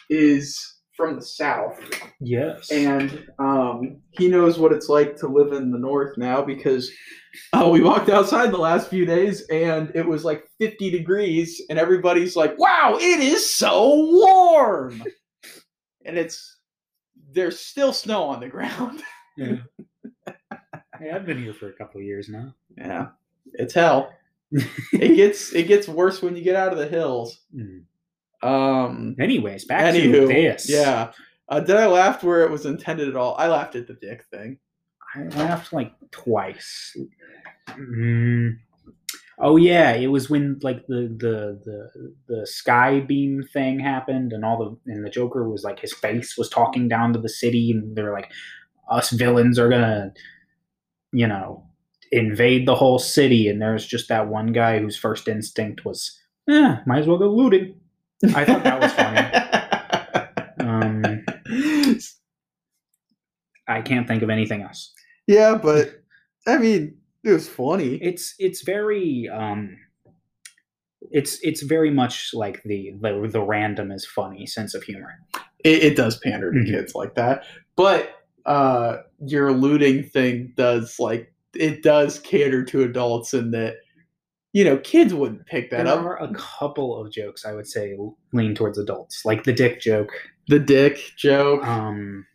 is 0.08 0.77
from 0.98 1.16
the 1.16 1.22
south, 1.22 1.80
Yes. 2.20 2.70
and 2.70 3.26
um, 3.38 4.02
he 4.10 4.28
knows 4.28 4.58
what 4.58 4.72
it's 4.72 4.88
like 4.90 5.16
to 5.18 5.28
live 5.28 5.52
in 5.52 5.70
the 5.70 5.78
north 5.78 6.18
now 6.18 6.42
because 6.42 6.90
uh, 7.54 7.68
we 7.72 7.80
walked 7.80 8.08
outside 8.10 8.50
the 8.50 8.58
last 8.58 8.90
few 8.90 9.06
days 9.06 9.46
and 9.48 9.90
it 9.94 10.04
was 10.06 10.24
like 10.24 10.44
50 10.58 10.90
degrees, 10.90 11.62
and 11.70 11.78
everybody's 11.78 12.34
like, 12.36 12.58
"Wow, 12.58 12.98
it 13.00 13.20
is 13.20 13.48
so 13.48 13.94
warm!" 14.12 15.02
and 16.04 16.18
it's 16.18 16.56
there's 17.30 17.60
still 17.60 17.92
snow 17.92 18.24
on 18.24 18.40
the 18.40 18.48
ground. 18.48 19.02
yeah. 19.36 19.56
Hey, 20.98 21.10
I've 21.12 21.24
been 21.26 21.40
here 21.42 21.54
for 21.54 21.68
a 21.68 21.72
couple 21.74 22.00
of 22.00 22.06
years 22.06 22.28
now. 22.28 22.54
yeah, 22.76 23.08
it's 23.54 23.74
hell. 23.74 24.12
it 24.92 25.14
gets 25.14 25.52
it 25.54 25.68
gets 25.68 25.86
worse 25.86 26.22
when 26.22 26.34
you 26.34 26.42
get 26.42 26.56
out 26.56 26.72
of 26.72 26.78
the 26.78 26.88
hills. 26.88 27.42
Hmm. 27.54 27.80
Um, 28.42 29.16
Anyways, 29.20 29.64
back 29.64 29.94
Anywho, 29.94 30.12
to 30.12 30.26
this. 30.28 30.68
Yeah. 30.68 31.12
Uh, 31.48 31.60
did 31.60 31.76
I 31.76 31.86
laugh 31.86 32.22
where 32.22 32.42
it 32.42 32.50
was 32.50 32.66
intended 32.66 33.08
at 33.08 33.16
all? 33.16 33.34
I 33.38 33.48
laughed 33.48 33.74
at 33.74 33.86
the 33.86 33.94
dick 33.94 34.24
thing. 34.30 34.58
I 35.14 35.22
laughed 35.36 35.72
like 35.72 35.92
twice. 36.10 36.96
Mm. 37.70 38.58
Oh 39.40 39.56
yeah, 39.56 39.92
it 39.92 40.08
was 40.08 40.28
when 40.28 40.58
like 40.62 40.86
the 40.88 41.14
the 41.16 41.60
the 41.64 42.14
the 42.28 42.46
sky 42.46 43.00
beam 43.00 43.42
thing 43.52 43.78
happened, 43.78 44.32
and 44.32 44.44
all 44.44 44.58
the 44.84 44.92
and 44.92 45.04
the 45.04 45.10
Joker 45.10 45.48
was 45.48 45.62
like 45.62 45.78
his 45.78 45.94
face 45.94 46.36
was 46.36 46.48
talking 46.48 46.88
down 46.88 47.12
to 47.12 47.20
the 47.20 47.28
city, 47.28 47.70
and 47.70 47.96
they're 47.96 48.12
like, 48.12 48.30
us 48.90 49.10
villains 49.10 49.58
are 49.58 49.68
gonna, 49.68 50.12
you 51.12 51.26
know, 51.26 51.64
invade 52.10 52.66
the 52.66 52.74
whole 52.74 52.98
city, 52.98 53.48
and 53.48 53.62
there's 53.62 53.86
just 53.86 54.08
that 54.08 54.28
one 54.28 54.52
guy 54.52 54.80
whose 54.80 54.96
first 54.96 55.28
instinct 55.28 55.84
was, 55.84 56.18
"Yeah, 56.46 56.80
might 56.86 56.98
as 57.00 57.06
well 57.06 57.18
go 57.18 57.30
looting." 57.30 57.80
I 58.34 58.44
thought 58.44 58.64
that 58.64 58.80
was 58.80 58.92
funny. 58.92 59.44
Um, 60.60 61.24
I 63.68 63.80
can't 63.82 64.08
think 64.08 64.22
of 64.22 64.30
anything 64.30 64.62
else. 64.62 64.92
yeah, 65.26 65.54
but 65.54 66.02
I 66.46 66.58
mean, 66.58 66.96
it 67.24 67.30
was 67.30 67.48
funny. 67.48 67.94
It's 67.96 68.34
it's 68.38 68.62
very 68.62 69.28
um, 69.32 69.78
it's 71.00 71.38
it's 71.42 71.62
very 71.62 71.90
much 71.90 72.30
like 72.34 72.62
the 72.64 72.92
the, 73.00 73.28
the 73.30 73.40
random 73.42 73.90
is 73.92 74.04
funny 74.04 74.46
sense 74.46 74.74
of 74.74 74.82
humor. 74.82 75.14
It, 75.64 75.82
it 75.84 75.96
does 75.96 76.18
pander 76.18 76.52
to 76.52 76.58
Mhm. 76.58 76.66
kids 76.66 76.94
like 76.94 77.14
that, 77.14 77.44
but 77.76 78.10
uh, 78.46 78.98
your 79.24 79.52
looting 79.52 80.02
thing 80.02 80.52
does 80.56 80.98
like 80.98 81.32
it 81.54 81.82
does 81.82 82.18
cater 82.18 82.64
to 82.64 82.82
adults 82.82 83.32
in 83.34 83.50
that 83.52 83.76
you 84.58 84.64
know 84.64 84.76
kids 84.78 85.12
wouldn't 85.14 85.46
pick 85.46 85.70
that 85.70 85.84
There 85.84 85.94
up. 85.94 86.04
are 86.04 86.16
a 86.22 86.32
couple 86.34 86.88
of 87.00 87.12
jokes 87.12 87.44
I 87.44 87.52
would 87.54 87.66
say 87.66 87.96
lean 88.32 88.54
towards 88.56 88.76
adults, 88.78 89.24
like 89.24 89.44
the 89.44 89.52
dick 89.52 89.80
joke, 89.80 90.10
The 90.48 90.58
dick 90.58 90.98
joke, 91.16 91.62
um, 91.64 92.26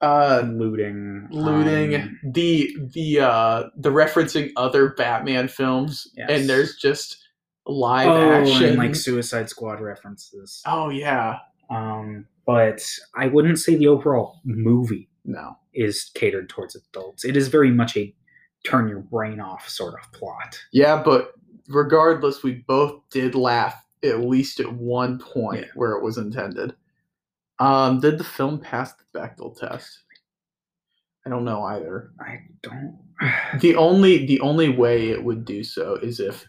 uh, 0.00 0.42
looting, 0.52 1.28
looting, 1.30 1.94
um, 1.94 2.18
the 2.24 2.74
the 2.92 3.20
uh 3.20 3.64
the 3.76 3.90
referencing 3.90 4.50
other 4.56 4.90
Batman 4.94 5.46
films, 5.48 6.08
Yes. 6.16 6.28
and 6.30 6.48
there's 6.48 6.74
just 6.76 7.18
live 7.66 8.08
oh, 8.08 8.32
action. 8.32 8.64
and 8.70 8.78
like 8.78 8.96
Suicide 8.96 9.48
Squad 9.48 9.80
references. 9.80 10.60
oh 10.66 10.90
yeah, 10.90 11.38
Um, 11.70 12.26
but 12.46 12.84
I 13.14 13.28
wouldn't 13.28 13.60
say 13.60 13.76
the 13.76 13.86
overall 13.86 14.40
movie 14.44 15.08
no, 15.24 15.56
is 15.72 16.10
catered 16.14 16.48
towards 16.48 16.74
adults. 16.74 17.24
It 17.24 17.36
is 17.36 17.46
very 17.46 17.70
much 17.70 17.96
a 17.96 18.12
turn 18.64 18.88
your 18.88 19.00
brain 19.00 19.40
off 19.40 19.68
sort 19.68 19.94
of 20.00 20.10
plot. 20.12 20.58
yeah, 20.72 21.02
but 21.02 21.34
regardless, 21.68 22.42
we 22.42 22.64
both 22.66 23.00
did 23.10 23.34
laugh 23.34 23.84
at 24.04 24.20
least 24.20 24.60
at 24.60 24.72
one 24.72 25.18
point 25.18 25.62
Yeah. 25.66 25.70
where 25.74 25.92
it 25.92 26.02
was 26.02 26.18
intended. 26.18 26.74
Um, 27.58 28.00
did 28.00 28.18
the 28.18 28.24
film 28.24 28.58
pass 28.60 28.92
the 28.94 29.04
Bechdel 29.18 29.56
test? 29.58 30.00
I 31.24 31.30
don't 31.30 31.44
know 31.44 31.62
either. 31.62 32.10
I 32.20 32.40
don't. 32.62 32.98
The 33.60 33.76
only 33.76 34.26
the 34.26 34.40
only 34.40 34.68
way 34.70 35.10
it 35.10 35.22
would 35.22 35.44
do 35.44 35.62
so 35.62 35.94
is 35.96 36.18
if 36.18 36.44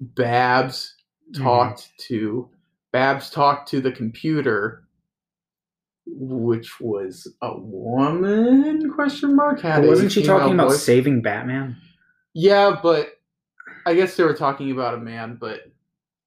Babs 0.00 0.94
Mhm. 1.32 1.42
talked 1.42 1.90
to 2.08 2.50
Babs 2.92 3.30
talked 3.30 3.68
to 3.70 3.80
the 3.80 3.92
computer, 3.92 4.84
which 6.10 6.80
was 6.80 7.32
a 7.42 7.58
woman? 7.58 8.92
Question 8.94 9.36
mark. 9.36 9.60
Had 9.60 9.84
wasn't 9.84 10.12
she 10.12 10.22
talking 10.22 10.54
about 10.54 10.70
voice. 10.70 10.82
saving 10.82 11.22
Batman? 11.22 11.76
Yeah, 12.34 12.78
but 12.82 13.20
I 13.86 13.94
guess 13.94 14.16
they 14.16 14.24
were 14.24 14.34
talking 14.34 14.70
about 14.70 14.94
a 14.94 14.98
man, 14.98 15.36
but 15.40 15.60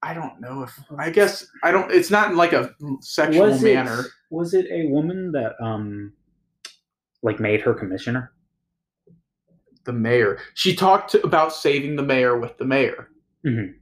I 0.03 0.13
don't 0.13 0.41
know 0.41 0.63
if 0.63 0.77
I 0.97 1.09
guess 1.09 1.45
I 1.63 1.71
don't. 1.71 1.91
It's 1.91 2.09
not 2.09 2.31
in 2.31 2.37
like 2.37 2.53
a 2.53 2.73
sexual 3.01 3.49
was 3.49 3.63
manner. 3.63 4.01
it 4.01 4.05
was 4.29 4.53
it 4.53 4.65
a 4.71 4.87
woman 4.87 5.31
that 5.33 5.53
um 5.61 6.13
like 7.21 7.39
made 7.39 7.61
her 7.61 7.73
commissioner? 7.73 8.31
The 9.85 9.93
mayor. 9.93 10.39
She 10.53 10.75
talked 10.75 11.11
to, 11.11 11.21
about 11.23 11.53
saving 11.53 11.95
the 11.95 12.03
mayor 12.03 12.39
with 12.39 12.57
the 12.57 12.65
mayor. 12.65 13.09
Mhm. 13.45 13.75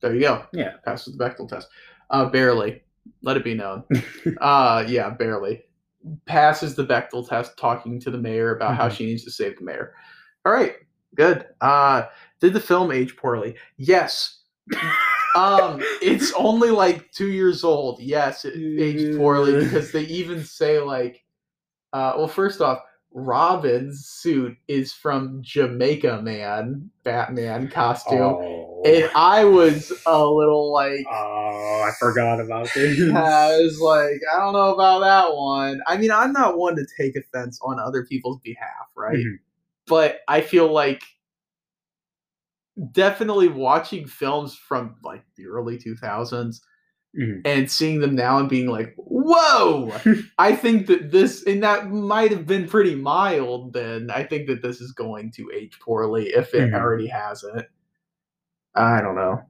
There 0.00 0.14
you 0.14 0.20
go. 0.20 0.46
Yeah. 0.52 0.74
passes 0.84 1.16
the 1.16 1.24
Bechdel 1.24 1.48
test. 1.48 1.68
Uh, 2.10 2.26
barely. 2.26 2.82
Let 3.22 3.36
it 3.36 3.44
be 3.44 3.54
known. 3.54 3.84
uh, 4.40 4.84
yeah, 4.86 5.10
barely. 5.10 5.62
Passes 6.24 6.74
the 6.74 6.84
Bechdel 6.86 7.28
test 7.28 7.56
talking 7.58 7.98
to 8.00 8.10
the 8.10 8.18
mayor 8.18 8.54
about 8.54 8.76
how 8.76 8.88
Mhm. 8.88 8.92
she 8.96 9.06
needs 9.06 9.24
to 9.24 9.30
save 9.30 9.58
the 9.58 9.64
mayor. 9.64 9.94
All 10.44 10.52
right, 10.52 10.76
good. 11.14 11.46
Uh, 11.60 12.04
did 12.40 12.52
the 12.52 12.60
film 12.60 12.92
age 12.92 13.16
poorly? 13.16 13.56
Yes. 13.76 14.42
um, 15.36 15.80
it's 16.00 16.32
only 16.34 16.70
like 16.70 17.10
two 17.12 17.30
years 17.30 17.64
old. 17.64 18.00
Yes, 18.00 18.44
it 18.44 18.54
aged 18.56 19.16
poorly 19.18 19.64
because 19.64 19.90
they 19.92 20.02
even 20.04 20.42
say 20.44 20.78
like, 20.78 21.24
uh, 21.92 22.14
well, 22.16 22.28
first 22.28 22.60
off, 22.60 22.80
Robin's 23.18 24.04
suit 24.06 24.58
is 24.68 24.92
from 24.92 25.38
Jamaica 25.42 26.20
Man 26.20 26.90
Batman 27.02 27.66
costume. 27.66 28.20
Oh, 28.20 28.82
And 28.84 29.10
I 29.14 29.42
was 29.44 29.90
a 30.04 30.22
little 30.22 30.70
like, 30.70 31.06
oh, 31.10 31.82
I 31.88 31.92
forgot 31.98 32.40
about 32.40 32.68
this. 32.74 33.00
I 33.14 33.56
was 33.56 33.80
like, 33.80 34.20
I 34.34 34.38
don't 34.38 34.52
know 34.52 34.74
about 34.74 35.00
that 35.00 35.34
one. 35.34 35.80
I 35.86 35.96
mean, 35.96 36.10
I'm 36.10 36.32
not 36.32 36.58
one 36.58 36.76
to 36.76 36.86
take 37.00 37.16
offense 37.16 37.58
on 37.62 37.80
other 37.80 38.04
people's 38.04 38.38
behalf, 38.44 38.86
right? 38.94 39.16
Mhm. 39.16 39.38
But 39.86 40.20
I 40.28 40.42
feel 40.42 40.70
like 40.70 41.02
definitely 42.92 43.48
watching 43.48 44.06
films 44.06 44.54
from 44.54 44.96
like 45.02 45.24
the 45.36 45.46
early 45.46 45.78
2000s 45.78 46.60
Mhm. 47.18 47.42
and 47.44 47.70
seeing 47.70 48.00
them 48.00 48.14
now 48.14 48.38
and 48.38 48.48
being 48.48 48.66
like, 48.68 48.94
whoa! 48.96 49.90
I 50.38 50.54
think 50.54 50.86
that 50.88 51.10
this, 51.10 51.42
and 51.44 51.62
that 51.62 51.90
might 51.90 52.30
have 52.30 52.46
been 52.46 52.68
pretty 52.68 52.94
mild 52.94 53.72
then. 53.72 54.10
I 54.10 54.22
think 54.24 54.46
that 54.48 54.62
this 54.62 54.80
is 54.80 54.92
going 54.92 55.30
to 55.32 55.50
age 55.54 55.78
poorly 55.80 56.28
if 56.28 56.52
it 56.54 56.70
Mhm. 56.70 56.74
already 56.74 57.06
hasn't. 57.06 57.66
I 58.74 59.00
don't 59.00 59.14
know. 59.14 59.40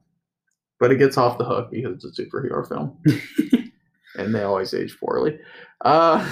But 0.78 0.92
it 0.92 0.98
gets 0.98 1.16
off 1.16 1.38
the 1.38 1.44
hook 1.44 1.70
because 1.72 2.04
it's 2.04 2.18
a 2.18 2.22
superhero 2.22 2.66
film. 2.68 2.98
and 4.16 4.34
they 4.34 4.42
always 4.42 4.72
age 4.74 4.96
poorly. 5.00 5.38
Uh, 5.80 6.24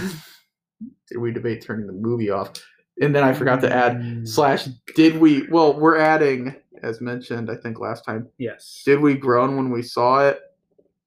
did 1.08 1.18
we 1.18 1.32
debate 1.32 1.62
turning 1.62 1.86
the 1.86 1.92
movie 1.92 2.30
off? 2.30 2.52
And 3.00 3.14
then 3.14 3.24
I 3.24 3.32
forgot 3.32 3.60
to 3.62 3.72
add, 3.74 3.96
Mm, 3.96 4.28
slash, 4.28 4.66
did 4.94 5.18
we, 5.18 5.48
well, 5.48 5.78
we're 5.78 5.96
adding, 5.96 6.54
as 6.82 7.00
mentioned, 7.00 7.50
I 7.50 7.56
think 7.56 7.80
last 7.80 8.04
time, 8.04 8.28
yes. 8.38 8.82
did 8.84 9.00
we 9.00 9.14
groan 9.14 9.56
when 9.56 9.70
we 9.70 9.82
saw 9.82 10.28
it? 10.28 10.40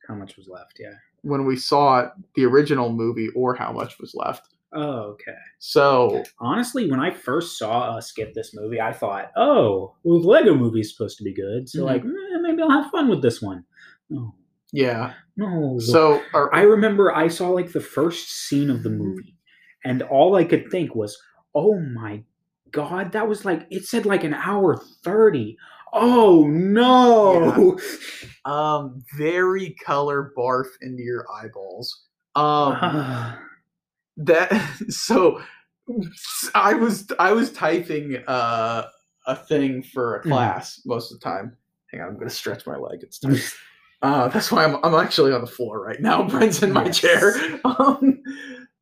How 0.08 0.16
much 0.16 0.38
was 0.38 0.48
left? 0.48 0.80
Yeah. 0.80 0.94
when 1.24 1.46
we 1.46 1.56
saw 1.58 2.00
it, 2.02 2.12
the 2.36 2.46
original 2.46 2.90
movie, 2.92 3.28
or 3.36 3.54
how 3.56 3.72
much 3.74 4.00
was 4.00 4.14
left. 4.16 4.48
Oh, 4.74 5.00
okay. 5.14 5.36
So 5.60 6.24
Honestly, 6.40 6.90
when 6.90 7.00
I 7.00 7.10
first 7.12 7.58
saw 7.58 7.96
us 7.98 8.12
get 8.12 8.34
this 8.34 8.54
movie, 8.54 8.80
I 8.80 8.94
thought, 8.94 9.32
oh, 9.36 9.96
well, 10.04 10.20
the 10.22 10.28
Lego 10.28 10.54
movie's 10.56 10.92
supposed 10.96 11.18
to 11.18 11.24
be 11.24 11.34
good, 11.34 11.68
so 11.70 11.80
Mhm. 11.80 11.86
like 11.86 12.04
eh, 12.04 12.38
maybe 12.42 12.62
I'll 12.62 12.70
have 12.84 12.92
fun 12.92 13.10
with 13.10 13.22
this 13.22 13.42
one. 13.42 13.64
No, 14.10 14.36
yeah, 14.72 15.14
no. 15.36 15.80
so 15.80 16.22
our, 16.34 16.54
I 16.54 16.62
remember 16.62 17.14
I 17.14 17.28
saw 17.30 17.50
like 17.50 17.72
the 17.74 17.80
first 17.82 18.30
scene 18.30 18.70
of 18.70 18.84
the 18.84 18.90
movie, 18.90 19.36
and 19.84 20.02
all 20.04 20.36
I 20.36 20.44
could 20.46 20.70
think 20.72 20.96
was, 20.96 21.18
"Oh 21.56 21.80
my 21.80 22.24
god, 22.72 23.12
that 23.14 23.28
was 23.28 23.44
like 23.46 23.66
it 23.70 23.86
said 23.86 24.06
like 24.06 24.24
an 24.24 24.34
hour 24.34 24.78
30. 25.04 25.58
Oh 26.00 26.46
no!" 26.48 27.77
um 28.46 29.04
very 29.18 29.72
color 29.86 30.32
barf 30.38 30.68
into 30.82 31.04
your 31.04 31.25
eyeballs. 31.32 32.06
Um, 32.36 32.74
that 34.18 34.51
so 34.89 35.42
I 36.56 36.74
was 36.74 37.08
I 37.20 37.32
was 37.32 37.51
typing 37.51 38.18
uh, 38.27 38.88
a 39.25 39.36
thing 39.36 39.84
for 39.84 40.18
a 40.18 40.20
Mhm. 40.24 40.32
class 40.32 40.82
most 40.86 41.12
of 41.12 41.20
the 41.20 41.24
time. 41.24 41.56
Hang 41.92 42.01
on, 42.01 42.08
I'm 42.10 42.18
gonna 42.18 42.30
stretch 42.30 42.66
my 42.68 42.75
leg. 42.77 43.00
It's 43.04 43.20
time. 43.20 43.38
Uh, 44.01 44.27
that's 44.27 44.51
why 44.51 44.63
I'm 44.63 44.77
I'm 44.84 44.96
actually 44.96 45.34
on 45.34 45.42
the 45.42 45.48
floor 45.48 45.82
right 45.82 46.00
now. 46.01 46.24
Brent's 46.30 46.62
in 46.62 46.72
my 46.74 46.86
Yes. 46.86 47.00
chair. 47.00 47.60
Um, 47.66 48.22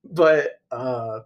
but 0.03 0.60
uh, 0.72 1.19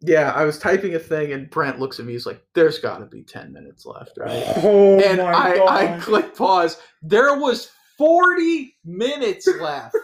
yeah, 0.00 0.32
I 0.32 0.44
was 0.44 0.58
typing 0.58 0.94
a 0.94 0.98
thing, 0.98 1.32
and 1.32 1.50
Brent 1.50 1.78
looks 1.80 1.98
at 1.98 2.06
me. 2.06 2.12
He's 2.12 2.26
like, 2.26 2.42
"There's 2.54 2.78
got 2.78 2.98
to 2.98 3.06
be 3.06 3.22
ten 3.22 3.52
minutes 3.52 3.84
left, 3.86 4.12
right?" 4.18 4.42
oh 4.56 5.00
and 5.00 5.18
my 5.18 5.32
I, 5.32 5.56
god! 5.56 5.68
I 5.68 5.98
click 6.00 6.36
pause. 6.36 6.78
There 7.02 7.38
was 7.38 7.70
40 7.98 8.76
minutes 8.84 9.48
left. 9.60 9.96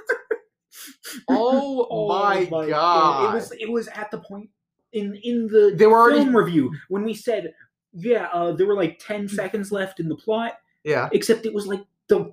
oh, 1.29 1.87
Oh 1.91 2.09
my, 2.09 2.45
god. 2.69 3.31
It 3.31 3.35
was 3.35 3.53
it 3.53 3.71
was 3.71 3.89
at 3.89 4.11
the 4.11 4.19
point 4.19 4.51
in 4.93 5.15
in 5.23 5.47
the 5.47 5.75
They 5.77 5.87
were 5.87 5.99
already- 5.99 6.21
film 6.25 6.37
review 6.37 6.73
when 6.89 7.05
we 7.05 7.15
said, 7.15 7.53
yeah, 7.93 8.29
uh, 8.33 8.53
there 8.53 8.67
were 8.67 8.75
like 8.77 8.99
ten 8.99 9.29
seconds 9.29 9.71
left 9.71 10.01
in 10.01 10.09
the 10.09 10.17
plot, 10.17 10.55
yeah. 10.83 11.09
except 11.13 11.47
it 11.47 11.55
was 11.55 11.67
like 11.67 11.83
the 12.09 12.31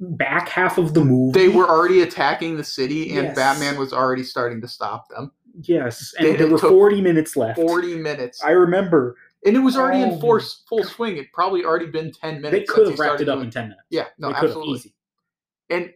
back 0.00 0.48
half 0.48 0.78
of 0.78 0.94
the 0.94 1.04
movie. 1.04 1.32
They 1.38 1.48
were 1.48 1.66
already 1.68 2.02
attacking 2.02 2.56
the 2.58 2.64
city, 2.64 3.16
and 3.16 3.28
Yes. 3.28 3.36
Batman 3.36 3.78
was 3.78 3.92
already 3.92 4.22
starting 4.22 4.60
to 4.60 4.68
stop 4.68 5.08
them. 5.08 5.32
Yes, 5.62 6.14
and 6.18 6.28
They- 6.28 6.36
there 6.36 6.48
were 6.48 6.58
forty 6.58 7.00
minutes 7.00 7.36
left. 7.36 7.58
40 7.58 7.96
minutes. 7.96 8.42
I 8.42 8.50
remember 8.50 9.16
and 9.46 9.54
it 9.56 9.60
was 9.60 9.76
already 9.76 10.02
Oh 10.02 10.14
in 10.14 10.20
force, 10.20 10.62
full 10.68 10.84
swing. 10.84 11.18
It 11.18 11.26
probably 11.34 11.64
already 11.66 11.86
been 11.86 12.10
10 12.12 12.40
minutes. 12.40 12.50
they 12.50 12.64
could 12.64 12.88
have 12.88 12.98
wrapped 12.98 13.20
it 13.20 13.28
up 13.28 13.36
doing- 13.36 13.46
in 13.46 13.50
ten 13.50 13.64
minutes. 13.64 13.82
Yeah, 13.90 14.06
no, 14.18 14.28
they 14.30 14.34
absolutely. 14.36 14.74
easy. 14.78 14.94
And 15.68 15.92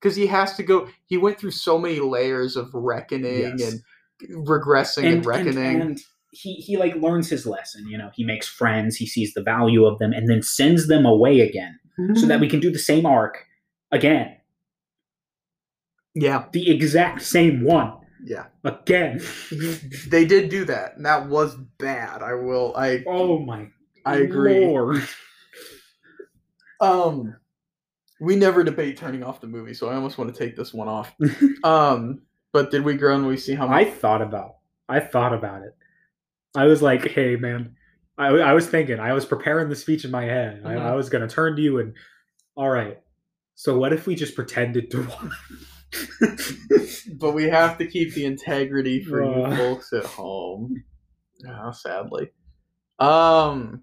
because 0.00 0.14
he 0.16 0.26
has 0.28 0.56
to 0.56 0.62
go, 0.62 0.88
he 1.06 1.16
went 1.16 1.38
through 1.38 1.50
so 1.50 1.78
many 1.78 1.98
layers 2.00 2.56
of 2.56 2.70
reckoning 2.72 3.58
Yes. 3.58 3.72
and 3.72 4.46
regressing 4.46 5.04
and, 5.12 5.26
reckoning. 5.26 5.80
and 5.80 6.00
he 6.30 6.54
he 6.54 6.76
like 6.76 6.94
learns 6.94 7.28
his 7.28 7.44
lesson. 7.44 7.86
You 7.88 7.98
know, 7.98 8.10
he 8.14 8.22
makes 8.24 8.46
friends, 8.48 8.96
he 8.96 9.06
sees 9.06 9.34
the 9.34 9.42
value 9.42 9.84
of 9.84 9.98
them, 9.98 10.12
and 10.12 10.28
then 10.28 10.40
sends 10.42 10.86
them 10.86 11.04
away 11.04 11.40
again, 11.40 11.78
so 12.14 12.26
that 12.26 12.38
we 12.40 12.48
can 12.48 12.60
do 12.60 12.70
the 12.70 12.78
same 12.78 13.04
arc 13.04 13.46
again, 13.90 14.36
yeah, 16.14 16.46
the 16.52 16.70
exact 16.70 17.22
same 17.22 17.64
one. 17.64 17.94
Yeah, 18.24 18.46
again. 18.64 19.20
they 20.08 20.24
did 20.24 20.48
do 20.48 20.64
that, 20.66 20.96
and 20.96 21.06
that 21.06 21.28
was 21.28 21.56
bad. 21.78 22.22
I 22.22 22.34
will. 22.34 22.74
I 22.76 23.02
oh 23.06 23.38
my 23.40 23.68
I 24.06 24.16
agree. 24.16 24.64
Lord. 24.66 25.02
Um, 26.80 27.36
we 28.20 28.36
never 28.36 28.64
debate 28.64 28.96
turning 28.96 29.22
off 29.22 29.40
the 29.40 29.46
movie, 29.46 29.74
so 29.74 29.88
I 29.88 29.94
almost 29.94 30.18
want 30.18 30.34
to 30.34 30.38
take 30.38 30.56
this 30.56 30.72
one 30.72 30.88
off. 30.88 31.14
um, 31.64 32.22
but 32.52 32.70
did 32.70 32.84
we 32.84 32.94
grow 32.94 33.16
and 33.16 33.26
we 33.26 33.36
see 33.36 33.54
how 33.54 33.68
I 33.68 33.84
thought 33.84 34.22
about 34.22 34.56
I 34.88 35.00
thought 35.00 35.32
about 35.32 35.62
it. 35.62 35.74
I 36.54 36.66
was 36.66 36.82
like, 36.82 37.06
hey 37.08 37.36
man, 37.36 37.76
I, 38.18 38.26
I 38.28 38.52
was 38.52 38.66
thinking, 38.68 39.00
I 39.00 39.12
was 39.14 39.24
preparing 39.24 39.68
the 39.68 39.76
speech 39.76 40.04
in 40.04 40.10
my 40.10 40.24
head. 40.24 40.62
I, 40.64 40.74
Mhm. 40.74 40.80
I 40.82 40.94
was 40.94 41.08
gonna 41.08 41.28
turn 41.28 41.56
to 41.56 41.62
you 41.62 41.78
and 41.78 41.94
all 42.56 42.68
right. 42.68 42.98
So 43.54 43.78
what 43.78 43.92
if 43.92 44.06
we 44.06 44.14
just 44.14 44.34
pretended 44.34 44.90
to 44.92 45.06
But 47.14 47.32
we 47.32 47.44
have 47.44 47.78
to 47.78 47.86
keep 47.86 48.14
the 48.14 48.24
integrity 48.24 49.02
for 49.02 49.22
you 49.22 49.44
Uh. 49.44 49.56
folks 49.56 49.92
at 49.92 50.04
home. 50.04 50.82
Oh, 51.48 51.72
sadly. 51.72 52.30
Um. 52.98 53.82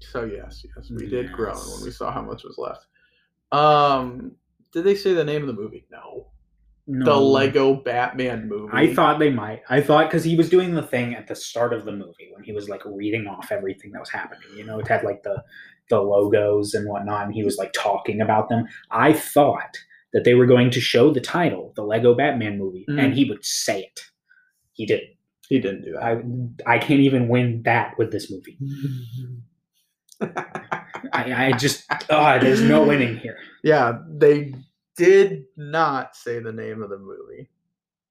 So 0.00 0.24
yes, 0.24 0.64
yes, 0.76 0.90
we 0.90 1.06
did 1.06 1.32
groan 1.32 1.56
when 1.56 1.84
we 1.84 1.90
saw 1.90 2.10
how 2.12 2.22
much 2.22 2.44
was 2.44 2.58
left. 2.58 2.86
Um. 3.52 4.32
Did 4.72 4.84
they 4.84 4.94
say 4.94 5.14
the 5.14 5.24
name 5.24 5.40
of 5.42 5.46
the 5.48 5.60
movie? 5.60 5.86
No. 5.90 6.28
no. 6.86 7.04
The 7.06 7.16
Lego 7.18 7.74
Batman 7.74 8.48
movie. 8.48 8.70
I 8.72 8.92
thought 8.94 9.18
they 9.18 9.30
might. 9.30 9.62
I 9.70 9.80
thought 9.80 10.08
because 10.08 10.24
he 10.24 10.36
was 10.36 10.50
doing 10.50 10.74
the 10.74 10.82
thing 10.82 11.14
at 11.14 11.26
the 11.26 11.34
start 11.34 11.72
of 11.72 11.84
the 11.84 11.92
movie 11.92 12.30
when 12.34 12.44
he 12.44 12.52
was 12.52 12.68
like 12.68 12.82
reading 12.84 13.26
off 13.26 13.50
everything 13.50 13.92
that 13.92 14.00
was 14.00 14.10
happening. 14.10 14.48
You 14.56 14.64
know, 14.64 14.78
it 14.78 14.88
had 14.88 15.04
like 15.04 15.22
the 15.22 15.42
the 15.90 16.00
logos 16.00 16.74
and 16.74 16.86
whatnot, 16.88 17.24
and 17.26 17.34
he 17.34 17.44
was 17.44 17.56
like 17.56 17.72
talking 17.72 18.20
about 18.20 18.48
them. 18.50 18.66
I 18.90 19.12
thought 19.14 19.76
that 20.12 20.24
they 20.24 20.34
were 20.34 20.46
going 20.46 20.70
to 20.70 20.80
show 20.80 21.12
the 21.12 21.20
title, 21.20 21.72
the 21.76 21.82
Lego 21.82 22.14
Batman 22.14 22.58
movie, 22.58 22.86
Mm. 22.88 23.02
and 23.02 23.14
he 23.14 23.24
would 23.28 23.44
say 23.44 23.80
it. 23.80 24.00
He 24.72 24.86
didn't. 24.86 25.10
he 25.48 25.58
didn't 25.60 25.82
do 25.82 25.92
that. 25.92 26.02
I 26.66 26.74
I 26.74 26.78
can't 26.78 27.00
even 27.00 27.28
win 27.28 27.62
that 27.64 27.96
with 27.98 28.10
this 28.12 28.30
movie. 28.30 28.58
I, 31.12 31.46
I 31.48 31.52
just 31.52 31.84
oh, 32.10 32.38
there's 32.40 32.60
no 32.60 32.82
winning 32.84 33.16
here. 33.18 33.36
yeah, 33.62 33.98
they 34.10 34.52
did 34.96 35.44
not 35.56 36.16
say 36.16 36.38
the 36.40 36.52
name 36.52 36.82
of 36.82 36.90
the 36.90 36.98
movie. 36.98 37.48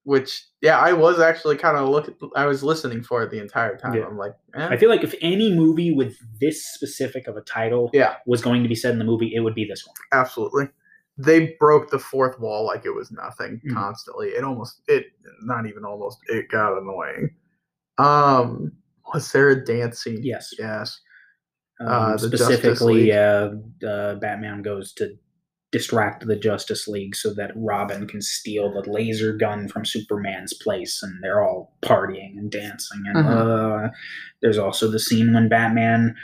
Which, 0.03 0.45
yeah, 0.61 0.79
I 0.79 0.93
was 0.93 1.19
actually 1.19 1.57
kind 1.57 1.75
of 1.77 1.89
looking. 1.89 2.15
I 2.33 2.45
was 2.45 2.63
listening 2.63 3.03
for 3.03 3.23
it 3.23 3.29
the 3.31 3.41
entire 3.41 3.75
time. 3.77 3.93
Yeah. 3.93 4.05
I'm 4.05 4.17
like, 4.17 4.31
eh. 4.55 4.65
I 4.69 4.77
feel 4.77 4.87
like 4.89 5.03
if 5.03 5.13
any 5.21 5.53
movie 5.53 5.91
with 5.93 6.15
this 6.39 6.65
specific 6.65 7.27
of 7.27 7.35
a 7.35 7.41
title 7.41 7.89
Yeah. 7.93 8.15
was 8.25 8.41
going 8.41 8.63
to 8.63 8.69
be 8.69 8.75
said 8.75 8.93
in 8.93 8.99
the 8.99 9.05
movie, 9.05 9.35
it 9.35 9.41
would 9.41 9.53
be 9.55 9.65
this 9.65 9.85
one. 9.85 9.95
absolutely. 10.13 10.69
They 11.17 11.55
broke 11.59 11.89
the 11.89 11.99
fourth 11.99 12.39
wall 12.39 12.65
like 12.65 12.85
it 12.85 12.93
was 12.93 13.11
nothing 13.11 13.59
Mhm. 13.65 13.73
constantly. 13.73 14.29
It 14.29 14.43
almost, 14.43 14.81
it 14.87 15.07
not 15.43 15.65
even 15.65 15.83
almost. 15.83 16.19
It 16.27 16.49
got 16.49 16.77
annoying. 16.77 17.35
Um, 17.97 18.71
was 19.13 19.31
there 19.31 19.49
a 19.49 19.63
dance 19.65 20.03
scene? 20.03 20.21
Yes. 20.23 20.53
Yes. 20.59 20.99
Um, 21.79 21.87
Uh, 21.87 22.17
specifically, 22.17 23.11
uh, 23.11 23.51
uh, 23.87 24.15
Batman 24.15 24.61
goes 24.61 24.93
to 24.93 25.17
distract 25.71 26.25
the 26.25 26.35
Justice 26.35 26.87
League 26.87 27.15
so 27.15 27.33
that 27.33 27.51
Robin 27.55 28.07
can 28.07 28.21
steal 28.21 28.71
the 28.71 28.89
laser 28.89 29.33
gun 29.33 29.67
from 29.67 29.85
Superman's 29.85 30.53
place, 30.53 31.03
and 31.03 31.21
they're 31.21 31.41
all 31.43 31.75
partying 31.81 32.37
and 32.37 32.49
dancing. 32.51 33.03
And 33.07 33.17
Mhm. 33.17 33.85
uh, 33.87 33.89
there's 34.41 34.57
also 34.57 34.89
the 34.89 34.99
scene 34.99 35.33
when 35.33 35.49
Batman, 35.49 36.15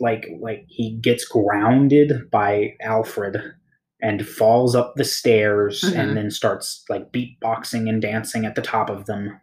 like, 0.00 0.28
like 0.40 0.64
he 0.68 0.96
gets 0.96 1.24
grounded 1.26 2.30
by 2.30 2.74
Alfred 2.80 3.54
and 4.02 4.26
falls 4.26 4.74
up 4.74 4.94
the 4.96 5.04
stairs 5.04 5.80
Mhm. 5.82 5.96
and 5.96 6.16
then 6.16 6.30
starts 6.30 6.84
like 6.88 7.12
beatboxing 7.12 7.88
and 7.88 8.02
dancing 8.02 8.44
at 8.44 8.54
the 8.56 8.60
top 8.62 8.90
of 8.90 9.06
them. 9.06 9.40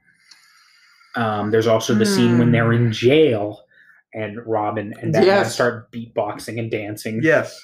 Um, 1.16 1.50
there's 1.50 1.66
also 1.68 1.94
the 1.96 2.06
scene 2.06 2.38
when 2.38 2.52
they're 2.52 2.74
in 2.74 2.92
jail 2.92 3.64
and 4.14 4.38
Robin 4.46 4.94
and 5.02 5.14
Batman 5.14 5.26
Yes. 5.26 5.54
start 5.54 5.90
beatboxing 5.92 6.60
and 6.60 6.70
dancing. 6.70 7.22
Yes. 7.24 7.60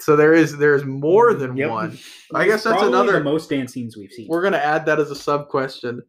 So 0.00 0.16
there 0.16 0.32
is 0.32 0.56
there 0.56 0.74
is 0.74 0.84
more 0.84 1.34
than 1.34 1.56
Yep. 1.56 1.70
one. 1.70 1.98
I 2.34 2.46
guess 2.46 2.62
that's 2.64 2.78
Probably 2.78 2.88
another- 2.88 3.18
the 3.18 3.24
most 3.24 3.50
dance 3.50 3.72
scenes 3.74 3.96
we've 3.96 4.10
seen. 4.12 4.28
We're 4.28 4.42
gonna 4.42 4.56
add 4.56 4.86
that 4.86 4.98
as 5.00 5.10
a 5.10 5.14
sub 5.16 5.48
question. 5.48 6.02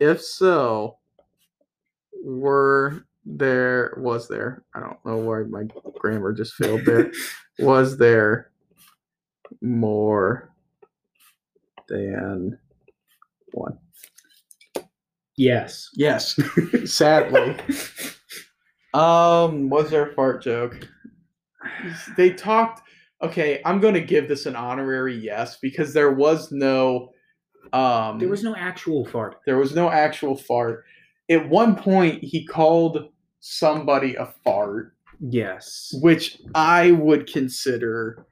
If 0.00 0.20
so, 0.20 0.98
were 2.22 3.04
there 3.24 3.94
was 3.98 4.28
there? 4.28 4.62
I 4.74 4.80
don't 4.80 5.04
know 5.06 5.16
why 5.18 5.42
my 5.44 5.64
grammar 5.98 6.32
just 6.32 6.54
failed 6.54 6.84
there. 6.84 7.10
was 7.58 7.96
there 7.96 8.50
more 9.62 10.52
than 11.88 12.58
one? 13.52 13.78
yes. 15.36 15.88
Yes. 15.94 16.38
Sadly. 16.84 17.56
Um, 18.92 19.68
was 19.68 19.90
there 19.90 20.10
a 20.10 20.14
fart 20.14 20.42
joke? 20.42 20.88
They 22.16 22.30
talked. 22.30 22.82
Okay, 23.22 23.60
I'm 23.64 23.80
going 23.80 23.94
to 23.94 24.00
give 24.00 24.28
this 24.28 24.46
an 24.46 24.54
honorary 24.56 25.16
yes 25.16 25.58
because 25.60 25.92
there 25.92 26.12
was 26.12 26.52
no. 26.52 27.10
Um, 27.72 28.18
There 28.18 28.28
was 28.28 28.44
no 28.44 28.54
actual 28.54 29.04
fart. 29.06 29.36
there 29.46 29.58
was 29.58 29.74
no 29.74 29.90
actual 29.90 30.36
fart. 30.36 30.84
At 31.30 31.48
one 31.48 31.74
point, 31.74 32.22
he 32.22 32.44
called 32.46 33.08
somebody 33.40 34.14
a 34.14 34.26
fart, 34.44 34.94
Yes. 35.18 35.90
which 36.02 36.38
I 36.54 36.90
would 36.92 37.26
consider. 37.26 38.26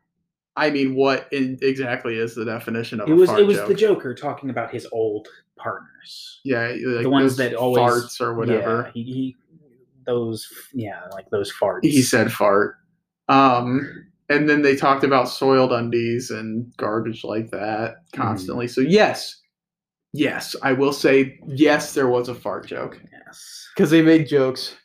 I 0.56 0.70
mean, 0.70 0.94
what 0.94 1.28
in, 1.32 1.58
exactly 1.62 2.18
is 2.18 2.34
the 2.34 2.44
definition 2.44 3.00
of 3.00 3.08
It 3.08 3.12
a 3.12 3.14
was 3.14 3.28
fart 3.28 3.40
it 3.40 3.46
was 3.46 3.56
joke? 3.56 3.68
the 3.68 3.74
Joker 3.74 4.14
talking 4.14 4.50
about 4.50 4.70
his 4.70 4.86
old 4.92 5.28
partners. 5.56 6.40
yeah, 6.44 6.68
like 6.68 7.02
the 7.02 7.10
ones 7.10 7.36
that 7.36 7.54
always 7.54 7.80
farts 7.80 8.20
or 8.20 8.34
whatever. 8.34 8.84
Yeah, 8.86 8.92
he, 8.92 9.12
he 9.12 9.36
those 10.04 10.48
yeah, 10.74 11.02
like 11.12 11.30
those 11.30 11.52
farts. 11.52 11.84
he 11.84 12.02
said 12.02 12.32
fart. 12.32 12.76
Um, 13.28 14.06
and 14.28 14.48
then 14.48 14.62
they 14.62 14.76
talked 14.76 15.04
about 15.04 15.28
soiled 15.28 15.72
undies 15.72 16.30
and 16.30 16.74
garbage 16.76 17.24
like 17.24 17.50
that 17.50 17.96
constantly. 18.14 18.68
So 18.68 18.80
yes, 18.80 19.40
yes, 20.12 20.54
I 20.62 20.72
will 20.72 20.92
say 20.92 21.38
yes. 21.46 21.94
There 21.94 22.08
was 22.08 22.28
a 22.28 22.34
fart 22.34 22.66
joke 22.66 23.00
yes. 23.12 23.68
because 23.74 23.90
they 23.90 24.02
made 24.02 24.28
jokes. 24.28 24.76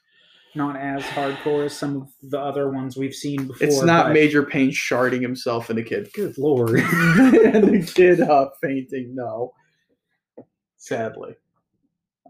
Not 0.58 0.76
as 0.76 1.04
hardcore 1.04 1.65
as 1.65 1.78
some 1.78 1.98
of 1.98 2.10
the 2.24 2.39
other 2.39 2.72
ones 2.72 2.98
we've 2.98 3.13
seen 3.13 3.46
before. 3.46 3.67
It's 3.67 3.84
not 3.84 4.12
Major 4.12 4.41
Payne 4.41 4.72
sharding 4.72 5.22
himself 5.22 5.70
in 5.70 5.78
a 5.78 5.84
kid. 5.84 6.10
Good 6.13 6.36
lord. 6.39 6.80
and 6.80 7.63
the 7.63 7.91
kid 7.93 8.22
uh, 8.22 8.50
fainting. 8.60 9.13
No, 9.13 9.54
sadly. 10.78 11.36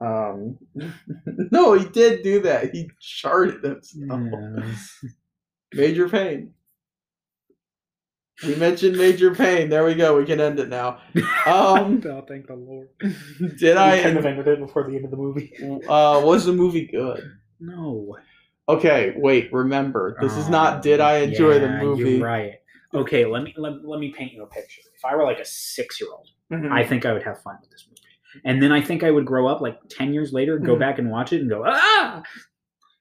Um, 0.02 0.58
no, 1.52 1.72
he 1.72 1.86
did 1.86 2.22
do 2.22 2.42
that. 2.42 2.76
He 2.76 2.92
sharded 3.02 3.64
himself. 3.64 4.22
Yes. 4.58 5.06
Major 5.74 6.10
Payne. 6.10 6.52
We 8.44 8.56
mentioned 8.56 8.98
Major 8.98 9.34
Payne. 9.34 9.70
There 9.70 9.86
we 9.86 9.96
go. 9.96 10.18
We 10.18 10.26
can 10.26 10.42
end 10.42 10.60
it 10.60 10.68
now. 10.68 11.00
Um, 11.46 12.04
oh, 12.06 12.26
thank 12.28 12.48
the 12.48 12.56
Lord. 12.56 12.90
did 13.00 13.62
we 13.62 13.72
I? 13.72 13.98
couldn't 14.00 14.18
have 14.18 14.26
ended 14.26 14.48
it 14.50 14.60
before 14.60 14.84
the 14.84 14.98
end 14.98 15.06
of 15.06 15.12
the 15.12 15.18
movie. 15.18 15.54
Uh, 15.88 16.22
was 16.26 16.44
the 16.44 16.52
movie 16.52 16.88
good? 16.88 17.24
No. 17.60 18.18
Okay, 18.70 19.14
wait. 19.18 19.52
Remember, 19.54 20.18
this 20.22 20.36
is 20.36 20.50
not. 20.50 20.80
Oh, 20.80 20.82
Did 20.82 21.00
I 21.00 21.20
enjoy 21.20 21.60
the 21.60 21.70
movie? 21.70 22.12
You're 22.18 22.26
right. 22.26 22.54
Okay, 22.94 23.26
let 23.26 23.44
me 23.44 23.54
let, 23.58 23.86
let 23.86 24.00
me 24.00 24.12
paint 24.12 24.34
you 24.34 24.44
a 24.44 24.48
picture. 24.48 24.82
If 24.96 25.04
I 25.06 25.16
were 25.16 25.24
like 25.24 25.40
a 25.40 25.46
six 25.46 26.00
year 26.02 26.10
old, 26.12 26.28
Mhm. 26.52 26.72
I 26.72 26.86
think 26.86 27.06
I 27.06 27.14
would 27.14 27.24
have 27.24 27.42
fun 27.42 27.58
with 27.62 27.70
this 27.70 27.86
movie. 27.90 28.02
And 28.46 28.62
then 28.62 28.72
I 28.72 28.82
think 28.82 29.04
I 29.04 29.12
would 29.12 29.26
grow 29.26 29.48
up 29.48 29.62
like 29.62 29.80
ten 29.90 30.14
years 30.14 30.34
later, 30.34 30.58
go 30.60 30.76
Mhm. 30.76 30.80
back 30.80 31.00
and 31.00 31.10
watch 31.10 31.34
it 31.34 31.42
and 31.42 31.50
go, 31.50 31.64
ah 31.66 32.24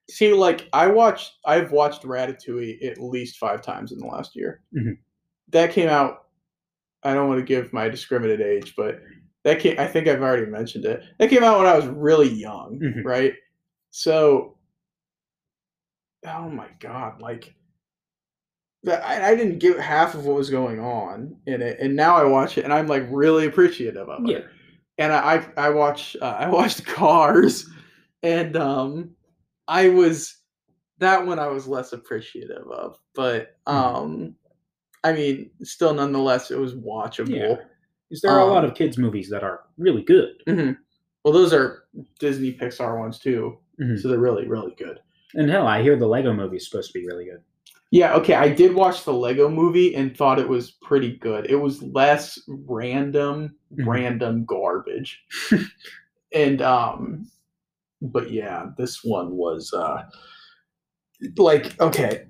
See, 0.09 0.33
like 0.33 0.69
I 0.73 0.87
watched. 0.87 1.33
I've 1.45 1.73
watched 1.73 2.03
Ratatouille 2.05 2.85
at 2.87 2.99
least 3.01 3.39
five 3.39 3.61
times 3.61 3.91
in 3.91 3.99
the 3.99 4.07
last 4.07 4.37
year. 4.37 4.61
Mhm. 4.73 4.99
That 5.49 5.73
came 5.73 5.89
out. 5.89 6.27
I 7.03 7.13
don't 7.15 7.29
want 7.29 7.41
to 7.41 7.45
give 7.45 7.73
my 7.73 7.89
discriminate 7.89 8.41
age, 8.41 8.75
but 8.77 9.01
that 9.43 9.59
came. 9.59 9.79
I 9.81 9.87
think 9.89 10.07
I've 10.07 10.23
already 10.23 10.47
mentioned 10.47 10.85
it. 10.85 11.03
That 11.19 11.29
came 11.31 11.43
out 11.43 11.59
when 11.59 11.67
I 11.67 11.75
was 11.77 11.87
really 11.87 12.29
young, 12.29 12.79
Mhm. 12.81 13.05
right? 13.05 13.35
So, 13.97 14.59
oh 16.27 16.51
my 16.51 16.69
god, 16.81 17.23
like. 17.23 17.55
I, 18.87 19.33
I 19.33 19.35
didn't 19.35 19.59
get 19.59 19.81
half 19.81 20.15
of 20.15 20.27
what 20.27 20.37
was 20.37 20.49
going 20.51 20.79
on 20.79 21.37
in 21.47 21.61
it, 21.61 21.79
and 21.81 21.97
now 21.97 22.15
I 22.17 22.25
watch 22.25 22.57
it, 22.57 22.63
and 22.65 22.73
I'm 22.73 22.87
like 22.87 23.05
really 23.11 23.47
appreciative 23.47 24.09
of 24.09 24.25
it 24.27 24.31
Yeah. 24.31 24.41
and 24.99 25.13
I 25.13 25.45
I 25.57 25.71
watch 25.71 26.17
uh, 26.23 26.37
I 26.39 26.49
watched 26.51 26.87
Cars, 26.87 27.69
and 28.23 28.57
um, 28.57 29.11
I 29.67 29.89
was 29.89 30.37
that 30.99 31.27
one 31.27 31.39
I 31.41 31.49
was 31.49 31.67
less 31.67 31.93
appreciative 31.95 32.67
of, 32.71 32.99
but 33.15 33.57
Hmm. 33.67 33.75
um, 33.77 34.37
I 35.05 35.13
mean, 35.15 35.51
still 35.65 35.95
nonetheless, 35.95 36.51
it 36.53 36.59
was 36.59 36.75
watchable. 36.75 37.31
Yeah. 37.31 37.57
Because 38.09 38.21
there 38.23 38.33
are 38.33 38.41
a 38.41 38.53
lot 38.53 38.65
Um, 38.65 38.71
of 38.71 38.77
kids' 38.77 38.99
movies 38.99 39.29
that 39.31 39.43
are 39.43 39.63
really 39.79 40.03
good. 40.03 40.43
Mhm. 40.47 40.77
Well, 41.25 41.35
those 41.35 41.53
are 41.53 41.85
Disney 42.21 42.53
Pixar 42.57 43.01
ones 43.01 43.19
too, 43.19 43.59
Mhm. 43.81 43.99
so 44.01 44.09
they're 44.09 44.19
really 44.19 44.47
really 44.49 44.75
good. 44.79 45.01
And 45.35 45.51
hell, 45.51 45.67
I 45.67 45.83
hear 45.83 45.97
the 45.97 46.07
Lego 46.07 46.33
movie 46.33 46.57
is 46.57 46.69
supposed 46.69 46.93
to 46.93 46.99
be 46.99 47.07
really 47.07 47.27
good. 47.27 47.43
Yeah, 47.93 48.15
okay. 48.15 48.35
I 48.35 48.49
did 48.49 48.75
watch 48.75 49.05
the 49.05 49.13
Lego 49.13 49.49
movie 49.49 49.95
and 49.95 50.17
thought 50.17 50.39
it 50.41 50.49
was 50.49 50.73
pretty 50.83 51.17
good. 51.19 51.49
It 51.51 51.57
was 51.57 51.83
less 51.83 52.39
random, 52.49 53.55
Mhm. 53.77 53.87
random 53.87 54.45
garbage. 54.45 55.23
and 56.33 56.63
um 56.63 57.31
but 58.03 58.31
yeah, 58.31 58.67
this 58.79 59.03
one 59.05 59.37
was 59.37 59.73
uh 59.73 60.03
like 61.39 61.79
okay. 61.81 62.27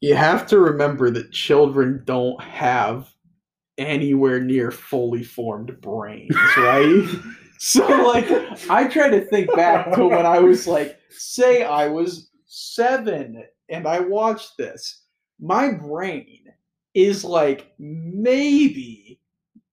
You 0.00 0.14
have 0.14 0.46
to 0.48 0.58
remember 0.58 1.10
that 1.10 1.30
children 1.32 2.02
don't 2.06 2.40
have 2.42 3.12
anywhere 3.78 4.40
near 4.40 4.70
fully 4.70 5.22
formed 5.22 5.80
brains, 5.80 6.34
right? 6.56 7.06
So 7.62 7.86
like 7.86 8.26
I 8.70 8.88
try 8.88 9.10
to 9.10 9.20
think 9.26 9.54
back 9.54 9.92
to 9.94 10.06
when 10.06 10.24
I 10.24 10.38
was 10.38 10.66
like 10.66 10.98
say 11.10 11.62
I 11.62 11.88
was 11.88 12.30
7 12.46 13.44
and 13.68 13.86
I 13.86 14.00
watched 14.00 14.56
this. 14.56 15.02
My 15.38 15.70
brain 15.70 16.44
is 16.94 17.22
like 17.22 17.72
maybe 17.78 19.20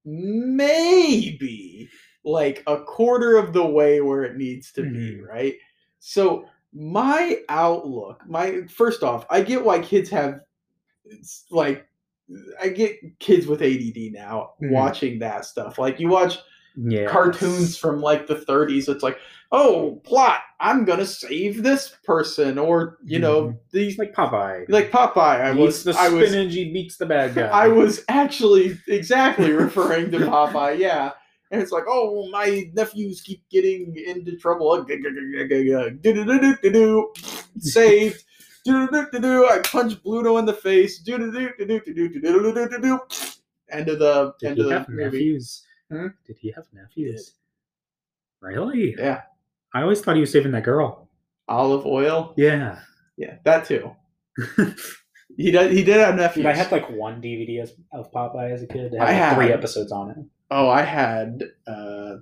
maybe 0.06 1.89
like 2.26 2.62
a 2.67 2.82
quarter 2.84 3.38
of 3.38 3.54
the 3.54 3.65
way 3.65 4.02
where 4.02 4.23
it 4.23 4.36
needs 4.36 4.71
to 4.73 4.84
be, 4.84 5.21
right? 5.21 5.56
So 6.00 6.45
my 6.73 7.39
outlook, 7.47 8.21
my 8.28 8.63
first 8.67 9.02
off, 9.02 9.26
I 9.30 9.41
get 9.41 9.63
why 9.63 9.80
kids 9.80 10.10
have 10.10 10.41
it's 11.06 11.45
like 11.52 11.88
I 12.62 12.67
get 12.67 12.97
kids 13.19 13.47
with 13.47 13.62
ADD 13.62 14.12
now 14.12 14.56
Mhm. 14.62 14.71
watching 14.71 15.19
that 15.19 15.45
stuff. 15.45 15.80
Like 15.80 16.02
you 16.02 16.10
watch 16.10 16.38
yes. 16.78 17.12
cartoons 17.12 17.78
from 17.78 18.02
like 18.02 18.28
the 18.28 18.36
30s. 18.36 18.88
It's 18.90 19.04
like, 19.04 19.18
oh, 19.52 20.02
plot, 20.04 20.42
I'm 20.60 20.86
gonna 20.86 21.06
save 21.06 21.63
this 21.63 21.96
person, 22.04 22.58
or 22.58 22.98
you 23.04 23.20
mm-hmm. 23.20 23.22
know, 23.22 23.60
these 23.72 23.98
like 23.98 24.13
Popeye, 24.13 24.66
like 24.70 24.92
Popeye. 24.92 25.42
I 25.42 25.54
he 25.54 25.60
was 25.60 25.84
the 25.84 25.98
I 25.98 26.08
spinach. 26.08 26.54
He 26.54 26.72
beats 26.72 26.98
the 26.98 27.06
bad 27.06 27.36
guy. 27.36 27.48
I 27.48 27.68
was 27.68 28.04
actually 28.10 28.78
exactly 28.88 29.52
referring 29.52 30.12
to 30.12 30.20
Popeye. 30.20 30.78
Yeah. 30.78 31.12
And 31.50 31.62
it's 31.62 31.72
like, 31.72 31.86
oh, 31.88 32.30
my 32.30 32.70
nephews 32.74 33.22
keep 33.22 33.42
getting 33.50 33.96
into 33.96 34.36
trouble. 34.36 34.74
Saved. 37.60 38.24
I 38.68 39.60
punch 39.63 39.94
Bluto 40.04 40.40
in 40.40 40.46
the 40.46 40.54
face. 40.54 41.00
End 43.70 43.90
of 43.90 44.00
the 44.00 44.34
Did 44.40 44.50
end 44.50 44.60
of 44.60 44.70
the 44.70 44.86
movie. 44.90 45.04
Nephews? 45.04 45.63
Hmm? 45.91 46.08
Did 46.26 46.38
he 46.39 46.52
have 46.52 46.65
nephews? 46.73 47.34
Really? 48.41 48.95
yeah 48.97 49.21
I 49.73 49.82
always 49.82 50.02
thought 50.02 50.15
he 50.15 50.21
was 50.21 50.32
saving 50.32 50.52
that 50.54 50.63
girl. 50.63 51.08
Olive 51.47 51.86
Oyl 51.86 52.34
Yeah. 52.38 52.80
Yeah, 53.17 53.36
that 53.43 53.65
too. 53.65 53.91
He 55.36 55.52
did. 55.52 55.71
He 55.71 55.84
did 55.84 55.97
have 55.97 56.15
nephews. 56.15 56.38
Dude, 56.38 56.45
I 56.47 56.56
had 56.56 56.71
like 56.71 56.89
one 56.89 57.21
DVD 57.21 57.62
as- 57.62 57.76
of 57.93 58.12
Popeye 58.12 58.52
as 58.52 58.63
a 58.63 58.67
kid. 58.67 58.91
It 58.93 59.00
had 59.00 59.08
I 59.08 59.28
like, 59.28 59.36
three 59.38 59.54
episodes 59.54 59.91
on 59.91 60.10
it. 60.10 60.17
oh, 60.50 60.67
I 60.67 60.82
had 60.82 61.43
uh, 61.67 62.15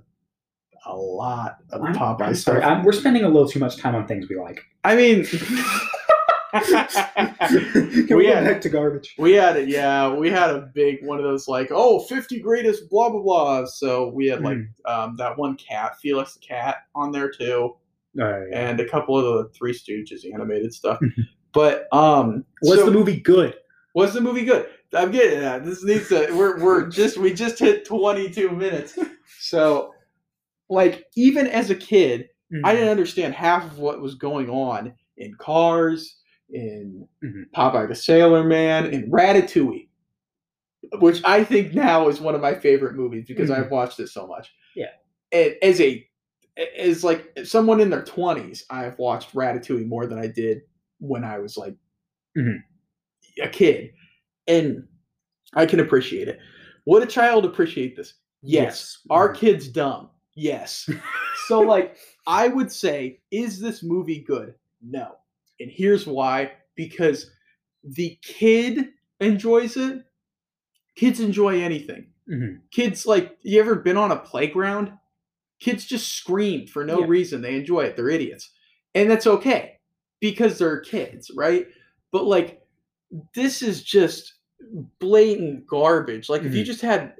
a 0.84 0.94
lot 0.94 1.56
of 1.70 1.80
I'm, 1.82 1.94
Popeye 1.94 2.20
I'm 2.26 2.34
stuff. 2.34 2.60
sorry. 2.60 2.62
I'm, 2.64 2.84
we're 2.84 2.92
spending 2.92 3.22
a 3.24 3.28
little 3.28 3.48
too 3.48 3.58
much 3.60 3.78
time 3.78 3.94
on 3.94 4.06
things 4.06 4.28
we 4.28 4.36
like. 4.36 4.60
I 4.84 4.96
mean, 4.96 5.24
Can 6.64 8.06
We 8.10 8.14
we 8.16 8.26
had- 8.26 8.44
back 8.44 8.60
to 8.62 8.68
garbage? 8.68 9.14
we 9.18 9.32
had 9.32 9.56
it. 9.56 9.68
Yeah, 9.68 10.14
we 10.14 10.30
had 10.30 10.50
a 10.50 10.70
big 10.74 11.04
one 11.04 11.18
of 11.18 11.24
those 11.24 11.48
like, 11.48 11.68
oh, 11.70 12.00
50 12.00 12.40
greatest 12.40 12.88
blah 12.90 13.10
blah 13.10 13.20
blah. 13.22 13.66
So 13.66 14.08
we 14.08 14.26
had 14.26 14.42
like 14.42 14.58
Hmm. 14.58 14.90
um, 14.92 15.16
that 15.16 15.36
one 15.36 15.56
cat, 15.56 15.98
Felix 16.00 16.34
the 16.34 16.40
cat, 16.40 16.76
on 16.94 17.12
there 17.12 17.30
too, 17.30 17.76
Uh, 18.20 18.46
yeah. 18.46 18.70
and 18.70 18.80
a 18.80 18.88
couple 18.88 19.16
of 19.18 19.24
the 19.24 19.50
Three 19.52 19.72
Stooges 19.72 20.24
animated 20.32 20.72
stuff. 20.72 20.98
but 21.52 21.86
um, 21.92 22.44
Was 22.62 22.78
so- 22.80 22.86
the 22.86 22.90
movie 22.92 23.20
good? 23.20 23.54
was 23.94 24.12
the 24.12 24.20
movie 24.20 24.44
good? 24.44 24.66
I'm 24.94 25.10
getting 25.10 25.40
that. 25.40 25.64
This 25.64 25.82
needs 25.82 26.08
to. 26.10 26.28
We're 26.32 26.62
we're 26.62 26.86
just 26.88 27.16
we 27.18 27.32
just 27.34 27.58
hit 27.58 27.84
22 27.84 28.50
minutes. 28.50 28.98
So, 29.40 29.92
like, 30.68 31.04
even 31.16 31.46
as 31.46 31.70
a 31.70 31.74
kid, 31.74 32.28
I 32.64 32.72
didn't 32.74 32.90
understand 32.90 33.34
half 33.34 33.64
of 33.64 33.78
what 33.78 34.00
was 34.00 34.14
going 34.14 34.48
on 34.48 34.92
in 35.16 35.34
Cars, 35.34 36.16
in 36.50 37.08
Mhm. 37.24 37.50
Popeye 37.54 37.88
the 37.88 37.94
Sailor 37.94 38.44
Man, 38.44 38.86
in 38.92 39.10
Ratatouille, 39.10 39.88
which 41.00 41.20
I 41.24 41.42
think 41.44 41.74
now 41.74 42.08
is 42.08 42.20
one 42.20 42.34
of 42.34 42.40
my 42.40 42.54
favorite 42.54 42.94
movies 42.94 43.24
because 43.26 43.50
Mhm. 43.50 43.56
I've 43.58 43.70
watched 43.70 43.98
it 44.00 44.08
so 44.08 44.26
much. 44.26 44.52
Yeah. 44.74 44.92
And 45.32 45.56
as 45.62 45.80
a 45.80 46.06
as 46.78 47.04
like 47.04 47.38
someone 47.44 47.80
in 47.80 47.90
their 47.90 48.04
twenties, 48.04 48.64
I've 48.70 48.98
watched 48.98 49.34
Ratatouille 49.34 49.86
more 49.86 50.06
than 50.06 50.18
I 50.18 50.26
did 50.26 50.62
when 51.00 51.22
I 51.24 51.38
was 51.38 51.56
like 51.58 51.74
Mhm. 52.36 52.62
a 53.42 53.48
kid, 53.48 53.92
and 54.46 54.86
I 55.52 55.66
can 55.66 55.80
appreciate 55.80 56.28
it. 56.28 56.38
Would 56.86 57.02
a 57.02 57.06
child 57.06 57.44
appreciate 57.44 57.96
this? 57.96 58.14
Yes. 58.42 59.00
Are 59.10 59.28
kids 59.32 59.68
dumb? 59.68 60.10
Yes. 60.34 60.88
so 61.48 61.60
like 61.60 61.96
I 62.26 62.48
would 62.48 62.70
say, 62.72 63.20
is 63.30 63.60
this 63.60 63.82
movie 63.82 64.20
good? 64.20 64.54
No. 64.80 65.16
And 65.60 65.70
here's 65.70 66.06
why. 66.06 66.52
Because 66.74 67.30
the 67.84 68.18
kid 68.22 68.92
enjoys 69.20 69.76
it. 69.76 70.04
Kids 70.96 71.20
enjoy 71.20 71.60
anything. 71.60 72.08
Mhm. 72.28 72.60
Kids 72.70 73.06
like 73.06 73.38
you 73.42 73.60
ever 73.60 73.76
been 73.76 73.96
on 73.96 74.12
a 74.12 74.18
playground? 74.18 74.92
Kids 75.60 75.84
just 75.86 76.14
scream 76.14 76.66
for 76.66 76.84
no 76.84 77.00
Yeah. 77.00 77.06
reason. 77.06 77.40
They 77.42 77.56
enjoy 77.56 77.82
it. 77.84 77.96
They're 77.96 78.10
idiots. 78.10 78.52
And 78.94 79.10
that's 79.10 79.26
okay 79.26 79.78
because 80.20 80.58
they're 80.58 80.80
kids, 80.80 81.30
right? 81.34 81.68
But 82.12 82.24
like 82.24 82.62
this 83.34 83.62
is 83.62 83.82
just 83.84 84.34
blatant 84.98 85.66
garbage. 85.66 86.28
Like 86.28 86.42
if 86.42 86.54
you 86.54 86.62
Mhm. 86.62 86.66
just 86.66 86.80
had 86.82 87.14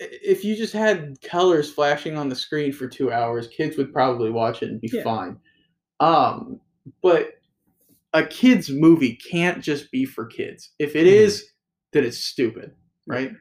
if 0.00 0.44
you 0.44 0.56
just 0.56 0.72
had 0.72 1.20
colors 1.22 1.72
flashing 1.72 2.16
on 2.16 2.28
the 2.28 2.34
screen 2.34 2.72
for 2.72 2.88
2 2.88 3.12
hours, 3.12 3.46
kids 3.48 3.76
would 3.76 3.92
probably 3.92 4.30
watch 4.30 4.62
it 4.62 4.70
and 4.70 4.80
be 4.80 4.88
Yeah. 4.92 5.02
fine. 5.04 5.38
Um 6.00 6.60
but 7.02 7.41
a 8.12 8.24
kids 8.24 8.70
movie 8.70 9.16
can't 9.16 9.62
just 9.62 9.90
be 9.90 10.04
for 10.04 10.26
kids. 10.26 10.70
If 10.78 10.94
it 10.96 11.06
Mhm. 11.06 11.12
then 11.92 12.04
it's 12.04 12.18
stupid, 12.18 12.74
right? 13.06 13.32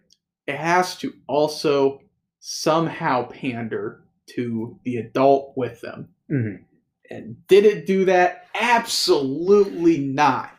It 0.47 0.55
has 0.55 0.97
to 0.97 1.13
also 1.27 2.01
somehow 2.39 3.27
pander 3.27 4.03
to 4.36 4.79
the 4.84 4.97
adult 4.97 5.53
with 5.57 5.79
them. 5.81 6.10
Mhm. 6.29 6.63
And 7.10 7.45
did 7.47 7.65
it 7.65 7.86
do 7.86 8.05
that? 8.05 8.47
Absolutely 8.55 9.97
not. 9.99 10.57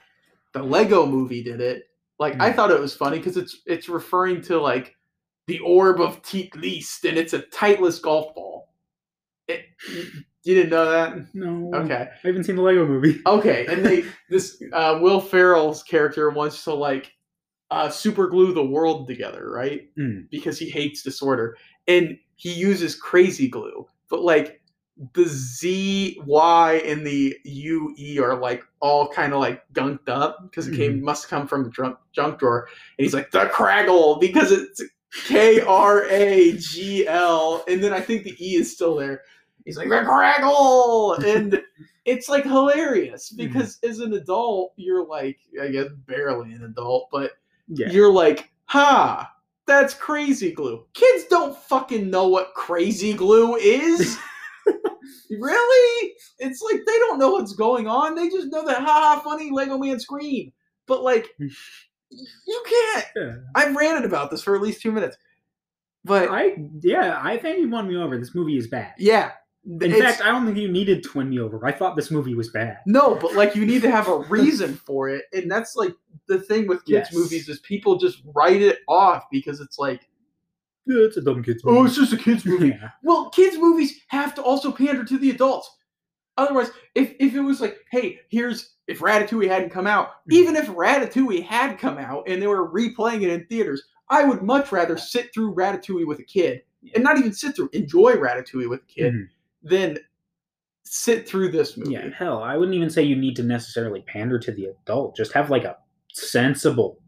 The 0.53 0.63
Lego 0.63 1.07
movie 1.07 1.43
did 1.43 1.61
it. 1.61 1.89
Like 2.19 2.35
I 2.41 2.51
Mm. 2.53 2.57
thought 2.57 2.71
it 2.71 2.81
was 2.81 2.95
funny 2.95 3.19
because 3.19 3.37
it's 3.37 3.63
it's 3.67 3.89
referring 3.89 4.43
to 4.43 4.61
like 4.61 4.95
the 5.47 5.59
orb 5.61 6.01
of 6.01 6.23
Teat 6.23 6.55
Least, 6.55 7.05
and 7.05 7.19
it's 7.19 7.33
a 7.33 7.41
tightless 7.41 7.99
golf 7.99 8.35
ball. 8.35 8.75
It, 9.49 9.65
you 10.45 10.55
didn't 10.55 10.71
know 10.71 10.91
that? 10.91 11.35
No. 11.35 11.71
Okay. 11.75 12.09
I 12.13 12.27
haven't 12.27 12.45
seen 12.45 12.57
the 12.57 12.63
Lego 12.63 12.87
movie. 12.87 13.21
Okay, 13.27 13.67
and 13.67 13.85
they 13.85 14.05
this 14.29 14.63
uh, 14.73 14.99
Will 15.01 15.21
Ferrell's 15.21 15.83
character 15.83 16.31
wants 16.31 16.65
to 16.65 16.75
like 16.75 17.13
uh, 17.71 17.89
super 17.89 18.27
glue 18.27 18.53
the 18.53 18.65
world 18.65 19.09
together, 19.09 19.51
right? 19.51 19.89
Mm. 19.97 20.29
Because 20.31 20.59
he 20.59 20.69
hates 20.69 21.03
disorder, 21.03 21.57
and 21.87 22.19
he 22.37 22.53
uses 22.53 22.95
crazy 22.95 23.49
glue. 23.49 23.87
But 24.11 24.23
like 24.23 24.61
the 25.15 25.25
Z, 25.27 26.21
Y, 26.27 26.83
and 26.85 27.07
the 27.07 27.37
U, 27.45 27.95
E 27.97 28.19
are 28.19 28.37
like 28.37 28.63
all 28.81 29.09
kind 29.09 29.33
of 29.33 29.41
like 29.41 29.63
gunked 29.73 30.09
up 30.09 30.39
because 30.43 30.69
it 30.69 30.77
came 30.77 31.03
must 31.03 31.29
come 31.29 31.47
from 31.47 31.65
the 31.65 31.71
junk 31.71 31.97
junk 32.13 32.39
drawer. 32.39 32.69
And 32.99 33.05
he's 33.05 33.15
like 33.15 33.31
the 33.31 33.47
Kragle 33.47 34.21
because 34.21 34.53
it's 34.53 34.83
K 35.25 35.61
R 35.61 36.05
A 36.11 36.57
G 36.59 37.07
L, 37.07 37.65
and 37.69 37.83
then 37.83 37.93
I 37.93 38.01
think 38.01 38.25
the 38.25 38.37
E 38.45 38.57
is 38.57 38.73
still 38.73 38.97
there. 38.97 39.23
He's 39.65 39.77
like 39.77 39.89
the 39.89 39.97
Kragle, 39.97 41.23
and 41.25 41.63
it's 42.05 42.29
like 42.29 42.45
hilarious 42.45 43.33
mm-hmm. 43.33 43.53
because 43.53 43.79
as 43.83 44.01
an 44.01 44.13
adult, 44.15 44.73
you're 44.77 45.07
like, 45.07 45.39
I 45.61 45.69
guess 45.69 45.89
barely 46.07 46.53
an 46.53 46.65
adult, 46.65 47.09
but 47.13 47.33
Yeah. 47.69 47.91
you're 47.91 48.13
like, 48.13 48.51
ha, 48.65 49.31
that's 49.67 49.95
crazy 49.95 50.53
glue. 50.53 50.85
Kids 50.95 51.25
don't 51.31 51.57
fucking 51.57 52.11
know 52.11 52.27
what 52.29 52.55
crazy 52.55 53.13
glue 53.13 53.55
is. 53.57 54.19
really? 55.31 56.13
It's 56.39 56.61
like 56.63 56.81
they 56.87 56.99
don't 56.99 57.19
know 57.19 57.33
what's 57.33 57.55
going 57.55 57.87
on. 57.87 58.15
They 58.15 58.29
just 58.29 58.49
know 58.49 58.65
that 58.67 58.79
ha 58.83 59.17
ha 59.17 59.21
funny 59.23 59.51
Lego 59.51 59.79
man 59.79 60.01
scream. 60.01 60.53
But 60.87 61.03
like 61.05 61.29
you 61.39 62.65
can't 62.69 63.07
Yeah. 63.17 63.35
I've 63.55 63.75
ranted 63.77 64.05
about 64.05 64.31
this 64.31 64.43
for 64.43 64.57
at 64.57 64.63
least 64.63 64.83
two 64.83 64.93
minutes. 64.93 65.17
But 66.05 66.29
I 66.31 66.57
yeah, 66.81 67.21
I 67.23 67.37
think 67.37 67.61
you 67.61 67.71
won 67.71 67.87
me 67.89 67.97
over. 67.97 68.19
This 68.19 68.35
movie 68.35 68.57
is 68.57 68.67
bad. 68.67 68.95
yeah. 68.99 69.33
In 69.65 69.93
fact, 69.93 70.21
I 70.23 70.33
don't 70.33 70.45
think 70.45 70.59
you 70.59 70.71
needed 70.71 71.05
to 71.05 71.19
win 71.19 71.31
me 71.31 71.39
over. 71.39 71.65
I 71.65 71.71
thought 71.71 71.95
this 71.95 72.11
movie 72.11 72.35
was 72.35 72.51
bad. 72.51 72.79
No, 72.87 73.15
but 73.15 73.35
like 73.35 73.55
you 73.55 73.65
need 73.65 73.83
to 73.83 73.91
have 73.91 74.09
a 74.09 74.19
reason 74.19 74.75
for 74.75 75.09
it, 75.09 75.25
and 75.33 75.49
that's 75.51 75.77
like 75.77 75.95
the 76.27 76.41
thing 76.41 76.67
with 76.67 76.85
kids 76.85 77.09
Yes. 77.11 77.15
movies 77.15 77.49
is 77.49 77.61
people 77.61 77.97
just 77.97 78.23
write 78.35 78.61
it 78.61 78.79
off 78.89 79.25
because 79.31 79.61
it's 79.61 79.79
like, 79.79 80.09
Yeah, 80.87 81.05
it's 81.05 81.17
a 81.17 81.21
dumb 81.23 81.45
kids 81.45 81.63
oh, 81.65 81.85
it's 81.85 81.95
just 81.95 82.13
a 82.13 82.17
kids 82.17 82.45
movie. 82.45 82.69
Yeah. 82.71 82.91
well, 83.05 83.31
kids 83.31 83.57
movies 83.57 84.01
have 84.09 84.35
to 84.35 84.43
also 84.43 84.73
pander 84.73 85.05
to 85.05 85.17
the 85.19 85.31
adults. 85.31 85.71
Otherwise, 86.39 86.71
if 86.97 87.15
if 87.21 87.35
it 87.35 87.41
was 87.41 87.61
like, 87.61 87.79
hey, 87.93 88.19
here's 88.31 88.75
if 88.89 88.99
Ratatouille 88.99 89.47
hadn't 89.49 89.71
come 89.71 89.87
out, 89.87 90.09
Mhm. 90.29 90.33
even 90.35 90.57
if 90.57 90.67
Ratatouille 90.71 91.45
had 91.45 91.79
come 91.79 91.99
out 91.99 92.25
and 92.27 92.43
they 92.43 92.49
were 92.49 92.69
replaying 92.69 93.23
it 93.23 93.31
in 93.31 93.47
theaters, 93.47 93.85
I 94.09 94.25
would 94.25 94.43
much 94.43 94.73
rather 94.73 94.97
sit 94.97 95.33
through 95.33 95.55
Ratatouille 95.55 96.07
with 96.07 96.19
a 96.19 96.25
kid 96.25 96.63
and 96.97 97.05
not 97.05 97.17
even 97.17 97.33
sit 97.33 97.55
through, 97.55 97.71
enjoy 97.73 98.15
Ratatouille 98.15 98.69
with 98.69 98.81
a 98.83 98.87
kid 98.93 99.15
Mhm. 99.15 99.29
Than 99.63 99.99
sit 100.85 101.29
through 101.29 101.51
this 101.51 101.77
movie. 101.77 101.93
Yeah, 101.93 102.09
hell, 102.17 102.43
I 102.43 102.57
wouldn't 102.57 102.75
even 102.77 102.91
say 102.91 103.03
you 103.03 103.17
need 103.17 103.37
to 103.37 103.43
necessarily 103.43 104.03
pander 104.03 104.39
to 104.41 104.53
the 104.53 104.67
adult. 104.67 105.17
Just 105.17 105.33
have 105.33 105.51
like 105.51 105.65
a 105.65 105.77
sensible 106.13 106.99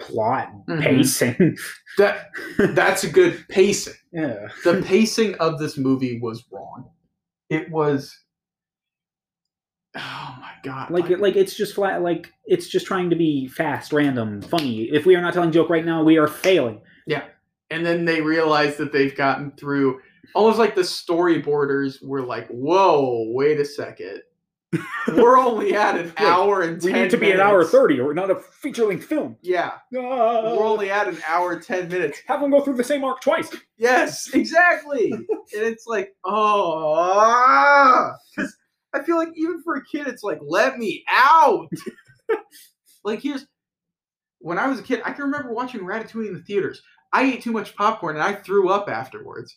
plot 0.00 0.50
Mhm. 0.68 0.80
pacing. 0.82 1.56
That 1.98 2.30
that's 2.58 3.04
a 3.04 3.10
good 3.10 3.44
pacing. 3.48 3.94
yeah. 4.12 4.48
the 4.64 4.82
pacing 4.82 5.34
of 5.36 5.58
this 5.58 5.76
movie 5.78 6.18
was 6.20 6.44
wrong. 6.50 6.90
It 7.48 7.70
was 7.70 8.16
oh 9.96 10.36
my 10.40 10.52
god. 10.62 10.90
Like, 10.90 11.08
like 11.18 11.36
it's 11.36 11.54
just 11.54 11.74
flat. 11.74 12.02
Like 12.02 12.32
it's 12.46 12.68
just 12.68 12.86
trying 12.86 13.10
to 13.10 13.16
be 13.16 13.48
fast, 13.48 13.92
random, 13.92 14.40
funny. 14.42 14.84
If 14.84 15.04
we 15.06 15.16
are 15.16 15.20
not 15.20 15.34
telling 15.34 15.52
joke 15.52 15.68
right 15.70 15.84
now, 15.84 16.02
we 16.02 16.16
are 16.18 16.28
failing. 16.28 16.80
Yeah. 17.06 17.24
And 17.70 17.84
then 17.84 18.04
they 18.04 18.20
realize 18.20 18.76
that 18.76 18.92
they've 18.92 19.14
gotten 19.14 19.52
through 19.52 20.00
almost 20.34 20.58
like 20.58 20.74
the 20.74 20.82
storyboarders 20.82 22.04
were 22.04 22.22
like, 22.22 22.46
"Whoa, 22.48 23.26
wait 23.32 23.58
a 23.60 23.64
second. 23.64 24.22
We're 25.08 25.36
only 25.38 25.74
at 25.74 25.98
an 25.98 26.12
hour 26.18 26.62
and 26.62 26.80
ten. 26.80 26.86
We 26.86 26.92
10 26.92 27.02
need 27.02 27.10
to 27.10 27.16
be 27.16 27.30
an 27.32 27.40
hour 27.40 27.58
minutes." 27.58 27.72
thirty, 27.72 27.98
or 28.00 28.14
not 28.14 28.30
a 28.30 28.36
feature 28.36 28.86
length 28.86 29.04
film. 29.06 29.36
Yeah, 29.42 29.72
Ah, 29.96 30.56
we're 30.56 30.64
only 30.64 30.90
at 30.90 31.08
an 31.08 31.18
hour 31.26 31.58
10 31.58 31.88
minutes. 31.88 32.20
have 32.26 32.40
them 32.40 32.50
go 32.50 32.60
through 32.62 32.76
the 32.76 32.84
same 32.84 33.02
arc 33.04 33.20
twice. 33.20 33.54
Yes, 33.78 34.32
exactly. 34.32 35.10
and 35.12 35.26
it's 35.52 35.86
like, 35.86 36.14
oh, 36.24 38.12
because 38.36 38.56
I 38.94 39.02
feel 39.02 39.16
like 39.16 39.30
even 39.34 39.62
for 39.62 39.76
a 39.76 39.84
kid, 39.84 40.06
it's 40.06 40.22
like, 40.22 40.38
let 40.42 40.78
me 40.78 41.04
out. 41.08 41.68
like, 43.04 43.20
here's 43.22 43.46
when 44.42 44.58
I 44.58 44.68
was 44.68 44.78
a 44.78 44.82
kid, 44.82 45.02
I 45.04 45.12
can 45.12 45.24
remember 45.24 45.52
watching 45.52 45.80
Ratatouille 45.80 46.28
in 46.28 46.34
the 46.34 46.40
theaters. 46.42 46.80
I 47.12 47.24
ate 47.24 47.42
too 47.42 47.52
much 47.52 47.74
popcorn 47.76 48.16
and 48.16 48.22
I 48.22 48.34
threw 48.34 48.70
up 48.70 48.88
afterwards. 48.88 49.56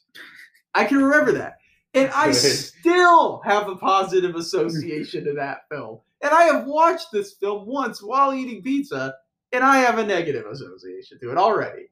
I 0.73 0.85
can 0.85 1.03
remember 1.03 1.33
that. 1.33 1.57
And 1.93 2.09
I 2.11 2.31
still 2.31 3.41
have 3.45 3.67
a 3.69 3.75
positive 3.75 4.35
association 4.35 5.25
to 5.25 5.33
that 5.33 5.69
film. 5.69 5.99
And 6.21 6.31
I 6.31 6.43
have 6.43 6.65
watched 6.65 7.07
this 7.11 7.33
film 7.33 7.67
once 7.67 8.01
while 8.01 8.33
eating 8.33 8.61
pizza, 8.63 9.13
and 9.51 9.63
I 9.63 9.77
have 9.77 9.97
a 9.99 10.05
negative 10.05 10.45
association 10.45 11.19
to 11.21 11.31
it 11.31 11.37
already. 11.37 11.89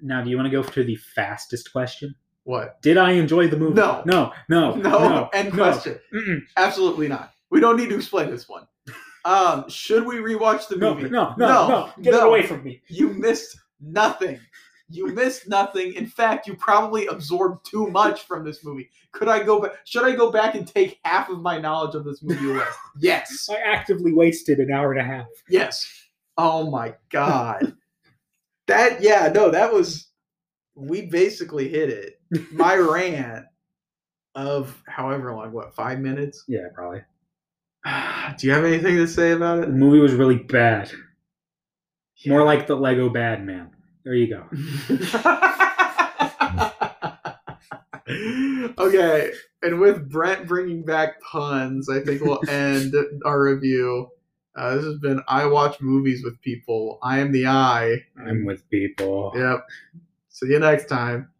Now, 0.00 0.22
do 0.22 0.30
you 0.30 0.36
want 0.36 0.46
to 0.46 0.50
go 0.50 0.62
to 0.62 0.84
the 0.84 0.96
fastest 0.96 1.72
question? 1.72 2.14
What? 2.44 2.80
Did 2.82 2.96
I 2.96 3.12
enjoy 3.12 3.48
the 3.48 3.56
movie? 3.56 3.74
No. 3.74 4.02
no, 4.06 4.32
no, 4.48 4.74
No, 4.74 4.90
no. 4.98 5.30
end 5.32 5.50
no. 5.50 5.62
question. 5.62 5.98
Mm-mm. 6.12 6.40
Absolutely 6.56 7.08
not. 7.08 7.32
We 7.50 7.60
don't 7.60 7.76
need 7.76 7.90
to 7.90 7.96
explain 7.96 8.30
this 8.30 8.48
one. 8.48 8.66
Um, 9.24 9.68
should 9.68 10.04
we 10.04 10.16
rewatch 10.16 10.66
the 10.68 10.76
movie? 10.76 11.08
no, 11.08 11.34
no, 11.36 11.46
No, 11.46 11.68
no, 11.68 11.90
Get 12.02 12.14
it 12.14 12.22
away 12.22 12.42
from 12.44 12.64
me. 12.64 12.82
You 12.88 13.10
missed 13.10 13.56
nothing. 13.80 14.40
You 14.92 15.06
missed 15.08 15.48
nothing. 15.48 15.94
In 15.94 16.06
fact, 16.06 16.46
you 16.46 16.54
probably 16.54 17.06
absorbed 17.06 17.64
too 17.64 17.88
much 17.88 18.22
from 18.24 18.44
this 18.44 18.64
movie. 18.64 18.90
Could 19.12 19.28
I 19.28 19.42
go 19.42 19.60
back? 19.60 19.72
Should 19.84 20.04
I 20.04 20.14
go 20.14 20.30
back 20.30 20.54
and 20.54 20.66
take 20.66 21.00
half 21.04 21.30
of 21.30 21.40
my 21.40 21.58
knowledge 21.58 21.94
of 21.94 22.04
this 22.04 22.22
movie 22.22 22.50
away? 22.50 22.64
yes. 23.00 23.48
I 23.50 23.56
actively 23.56 24.12
wasted 24.12 24.58
an 24.58 24.70
hour 24.70 24.92
and 24.92 25.00
a 25.00 25.04
half. 25.04 25.26
Yes. 25.48 25.90
Oh 26.36 26.70
my 26.70 26.94
god. 27.10 27.74
that 28.66 29.02
yeah, 29.02 29.30
no, 29.34 29.50
that 29.50 29.72
was 29.72 30.08
we 30.74 31.06
basically 31.06 31.68
hit 31.68 31.90
it. 31.90 32.20
My 32.52 32.76
rant 32.76 33.46
of 34.34 34.82
however 34.86 35.34
long, 35.34 35.52
what, 35.52 35.74
five 35.74 36.00
minutes? 36.00 36.44
Yeah, 36.48 36.68
probably. 36.74 37.02
Do 38.38 38.46
you 38.46 38.52
have 38.52 38.64
anything 38.64 38.96
to 38.96 39.06
say 39.06 39.32
about 39.32 39.58
it? 39.58 39.66
The 39.66 39.72
movie 39.72 39.98
was 39.98 40.14
really 40.14 40.38
bad. 40.38 40.90
More 42.26 42.44
like 42.44 42.66
the 42.66 42.76
Lego 42.76 43.08
Bad 43.08 43.44
Man. 43.44 43.70
There 44.04 44.14
you 44.14 44.28
go. 44.28 44.44
okay, 48.78 49.32
and 49.62 49.80
with 49.80 50.10
Brent 50.10 50.46
bringing 50.46 50.84
back 50.84 51.20
puns, 51.20 51.88
I 51.88 52.00
think 52.00 52.22
we'll 52.22 52.40
end 52.48 52.94
our 53.24 53.42
review. 53.42 54.08
Uh, 54.54 54.76
this 54.76 54.84
has 54.84 54.98
been 54.98 55.22
I 55.28 55.46
watch 55.46 55.80
movies 55.80 56.22
with 56.24 56.40
people. 56.42 56.98
I 57.02 57.20
am 57.20 57.32
the 57.32 57.46
I. 57.46 58.04
I'm 58.18 58.44
with 58.44 58.68
people. 58.70 59.32
Yep. 59.34 59.66
See 60.28 60.48
you 60.48 60.58
next 60.58 60.86
time. 60.86 61.31